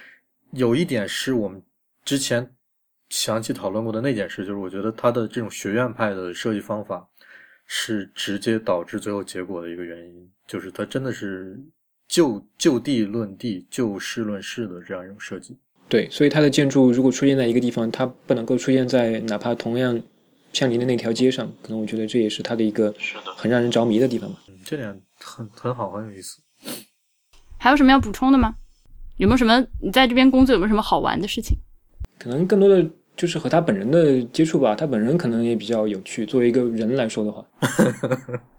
[0.53, 1.61] 有一点是我们
[2.03, 2.49] 之前
[3.09, 7.07] 详细讨论过的那件事，就是我觉得它的这种学院派的设计方法
[7.65, 11.59] 是直接导致最后结果的一个原因，就是它真的是
[12.07, 15.57] 就就地论地、就事论事的这样一种设计。
[15.87, 20.01] 对，所以它的建筑如果出现在一个地方，它不能够出现在哪怕同样。
[20.53, 22.95] 相邻的那条街上，可能我觉得这也是它的一个
[23.35, 24.39] 很让人着迷的地方吧。
[24.47, 24.87] 嗯，这点
[25.19, 26.41] 很很好，很有意思。
[27.57, 28.55] 还有什么要补充的吗？
[29.17, 31.57] 有没有什么你在这边工作有没有什么好玩的事情？
[32.17, 34.75] 可能更多的就是和他本人的接触吧。
[34.75, 37.45] 他本人可能也比较有趣，作为一个人来说的话。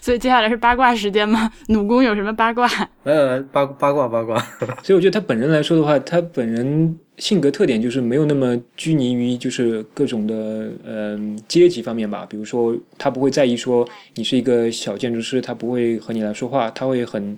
[0.00, 1.50] 所以接下来是八卦时间吗？
[1.68, 2.66] 弩工有什么八卦？
[3.04, 4.38] 来来来，八八卦八卦。
[4.82, 6.98] 所以我觉得他本人来说的话，他本人。
[7.18, 17.36] 性格特点就是没有那么拘泥于就是各种的嗯阶级方面吧，比如说他不会在意说你是一个小建筑师，他不会和你来说话，他会很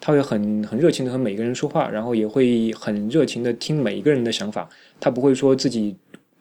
[0.00, 4.68] 他会很很热情的和每个人说话，然后也会很热情的听每一个人的想法，
[5.00, 5.94] 他不会说自己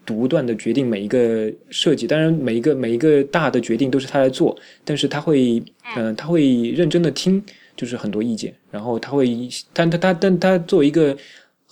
[0.06, 5.64] 独断的决定每一个设计，当然每一个每一个大的决定都是他来做，但是他会
[5.96, 7.44] 嗯他会认真的听
[7.76, 11.16] 就是很多意见，然后他会但他他但他作为一个。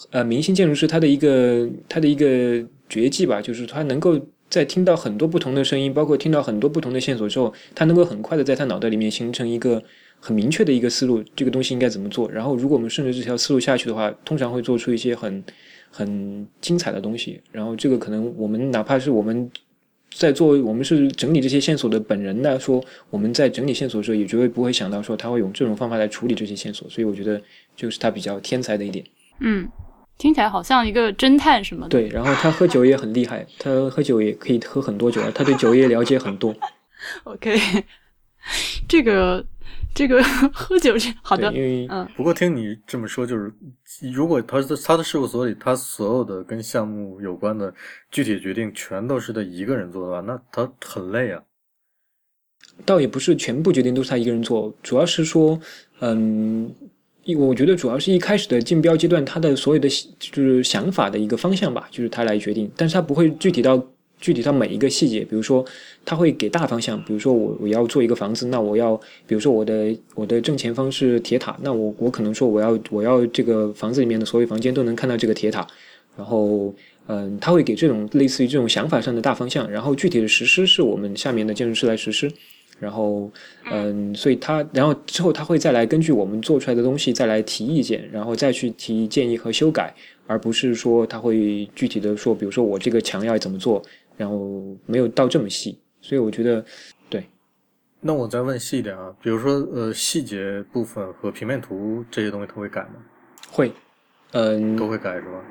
[0.09, 4.19] 呃，明星建筑师他的一个他的一个绝技吧，就是他能够
[4.49, 9.81] 在听到很多不同的声音，包括听到很多不同的线索之后，他能够很快的在他脑袋里面形成一个
[10.25, 12.31] 很明确的一个思路，这个东西应该怎么做。
[12.31, 15.43] 然后，如果我们顺着这条思路下去的话，通常会做出一些很
[15.89, 17.41] 很精彩的东西。
[17.51, 19.51] 然后，这个可能我们哪怕是我们
[20.15, 26.89] 在做，我们是整理这些线索的本人来说，我们在整理线索的时候，也绝对不会想到说他会用这种方法来处理这些线索。
[26.89, 27.41] 所以，我觉得
[27.75, 29.03] 就是他比较天才的一点。
[29.41, 29.67] 嗯。
[30.15, 31.89] 听起来好像一个侦探什么的。
[31.89, 36.55] 对，然后他喝酒也很厉害，他喝酒也可以喝很多酒啊，他对酒也了解很多。
[37.25, 37.59] OK，
[38.87, 39.43] 这个
[39.93, 40.21] 这个
[40.53, 42.07] 喝酒是好的，因为嗯。
[42.15, 43.53] 不过听你这么说，就是
[44.13, 47.73] 如果他在他的事务所里，他所有的跟项目有关的
[48.11, 51.41] 具体决定全都是他一个人做的话，那他很累啊。
[52.85, 55.59] 倒也不是全部决定都是他一个人做，主要是说，
[55.99, 56.73] 嗯。
[57.25, 59.87] 一，我觉得主要是一开始的竞标阶段，他的所有的
[60.19, 63.77] 就是想法的一个方向吧，就是他来决定，但是他不会具体到
[64.23, 65.63] 具体到每一个细节，比如说
[66.05, 68.95] 他会给大方向，比如说我我要做一个房子，那我要，
[69.27, 75.67] 比如说我的我的正前方是铁塔，那我我可能说我要我要这个房子里面的所有房间都能看到这个铁塔，
[76.15, 76.73] 然后
[77.07, 82.31] 嗯，他会给这种类似于这种想法上的大方向，然后具体的实施是我们下面的建筑师来实施。
[82.79, 83.31] 然后，
[83.71, 89.93] 嗯，所以他，然后之后他会再来根据我们做出来的东西再来提意见，然后再去提建议和修改，
[90.27, 93.81] 而不是说他会具体的说，比如说我这个墙要怎么做，
[94.17, 95.79] 然后没有到这么细。
[96.01, 96.65] 所以我觉得，
[97.09, 97.25] 对。
[98.01, 102.95] 那我再问细一点啊，比如说呃细节部分和平面图这些东西它会改吗？
[103.49, 103.71] 会，
[104.31, 105.41] 嗯，都会改是吧？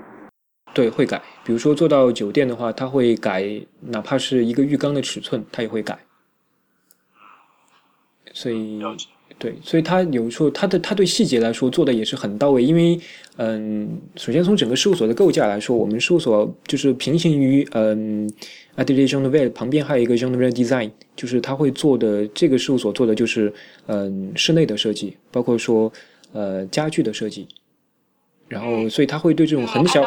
[0.75, 1.23] 对，会改。
[1.45, 5.99] 比如说做到酒店的话，它会改，哪怕是一个浴缸的尺寸，它也会改。
[8.35, 8.83] 所以，
[9.43, 12.97] 对，所以他有时候他的他对细节来说做的也是很到位，因为，
[13.39, 18.31] 嗯，首先从整个事务所的构架来说，我们事务所就是平行于嗯
[18.77, 23.53] a t e l i e Jean Nouvel 旁边还有一个 Nouvel Design，就是他会做的这个事务所做的就是
[23.87, 25.93] 嗯室内的设计，包括说
[26.33, 27.49] 呃家具的设计，
[28.47, 30.05] 然后所以他会对这种很小，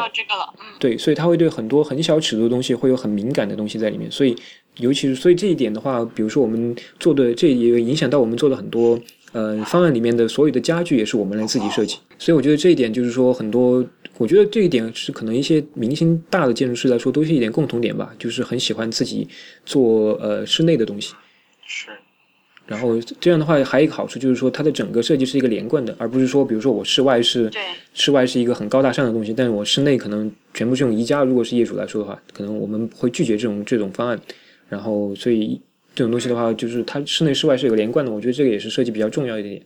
[0.78, 4.34] 对，所以他会对很多很小尺度的东西会有很敏感的东西在里面，所以。
[4.78, 9.00] 尤其是所以这一点的话，比如说我们做的这也影响到我们做的很多
[9.36, 13.84] 呃方案里面的所有的家具也是我们来自己设计，所以我觉得这一点就是说很多，
[14.16, 19.28] 我觉得这一点是可能一些明星大的建筑师来说都是一点共同点吧，就是很喜欢自己
[19.66, 21.14] 做呃室内的东西。
[21.66, 21.88] 是。
[22.66, 27.48] 然后这样的话还有一个好处就是说它的整个设计是一个连贯的，而不是说比如说我室外是
[27.94, 31.22] 室外是一个很高大上的东西，但是我室内可能全部是用宜家。
[31.22, 34.20] 如果是业主来说的话，可能我们会拒绝这种这种方案。
[34.68, 35.60] 然后所以
[35.96, 39.60] 这种东西的话，就是它室内室外是有个连贯的，我觉得这个也是设计比较重要一点。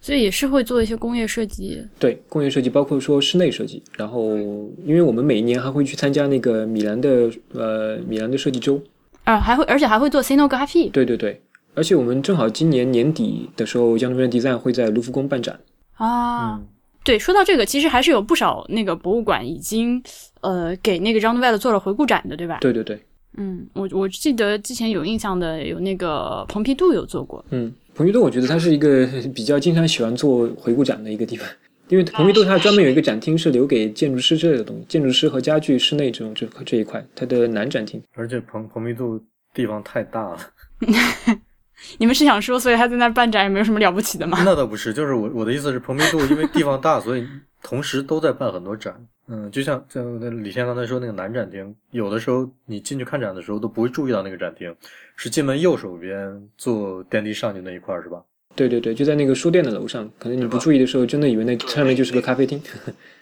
[0.00, 3.82] 所以也是会做一些工业设计，对工业设计，包括说室内设计。
[3.96, 4.36] 然后
[4.84, 8.82] 因为我们每一年还会去参加那个米兰的呃米兰的设计周，
[9.24, 11.40] 啊，还会而且还会做 scenography 对对对。
[11.74, 15.58] 而且我们正好今年年底的时候，江南 Design 会在卢浮宫办展。
[15.94, 16.56] 啊。
[16.56, 16.66] 嗯
[17.04, 20.02] 对，说到这个，其实还是有不少那个博物馆已经
[20.42, 22.58] 呃给那个 Jean Nouvel 做了回顾展的，对吧？
[22.60, 23.00] 对对对，
[23.38, 31.48] 嗯，我我记得之前有印象的有那个蓬皮杜有做过，嗯，蓬皮杜我觉得它是一个比较经常喜欢做回顾展的一个地方，
[31.88, 38.02] 因为蓬皮杜它专门有一个展厅是留给建筑师之类的东西，建筑师和家具、室内这种这这一块，它的南展厅。
[38.14, 39.20] 而且蓬蓬皮杜
[39.54, 40.38] 地方太大了。
[41.98, 44.38] 你们是想说，所以他在那儿办展也没有什么了不起的吗？
[44.44, 47.26] 那倒不是，就是我我的意思是，蓬皮杜因为地方大，所以
[47.62, 48.94] 同时都在办很多展。
[49.28, 54.74] 嗯，就像像那李现刚才说那个南展厅，有的时候你进去看展的时候都不会注意到那个展厅，
[55.16, 58.22] 是进门右手边坐电梯上去那一块儿，是吧？
[58.56, 62.60] 对对对，就在那个书店的楼上，可能你不注意的时候，真的以为那上面就是个咖啡厅。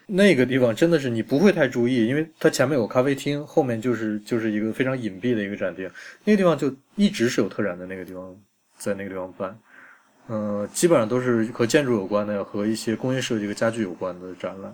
[0.09, 5.91] 那个地方真的是你不会太注意，因为它前面有咖啡厅，后面就是就是一个非常隐蔽的一个展厅。
[6.23, 8.33] 那个地方就一直是有特展的那个地方，
[8.79, 9.59] 在那个地方办，
[10.29, 14.73] 嗯、基本上都是和建筑有关的，和一些工业设计和家具有关的展览。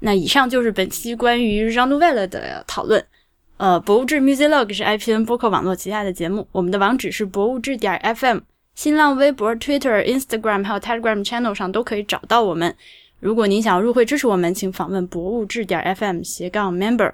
[0.00, 3.04] 那以上就是本期关于 Jean Nouvel 的讨论。
[3.58, 8.38] 呃，博物志 Musilog 是 IPN 播客网络旗下的节目，我们的网址是博物志点 FM，
[8.74, 12.74] 新浪微博、Twitter、Instagram 还有 Telegram Channel 上都可以找到我们。
[13.20, 17.12] 如果您想入会支持我们，请访问博物志点 FM 斜杠 Member。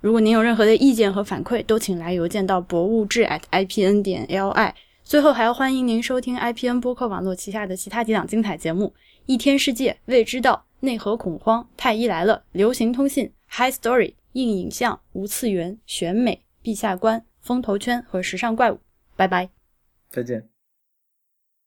[0.00, 4.72] 如果您有任何的意见和反馈，都请来邮件到博物志 at IPN 点 LI。
[5.02, 8.94] 最后还要欢迎您收听 IPN 播客网络旗下的其他几档精彩节目：
[9.26, 18.78] 一天世界、未知道、内核恐慌、太医来了、流行通信、High Story、硬影像、无次元、选美、陛下观、风头圈和时尚怪物。
[19.16, 19.48] 拜拜。
[20.10, 20.57] 再见。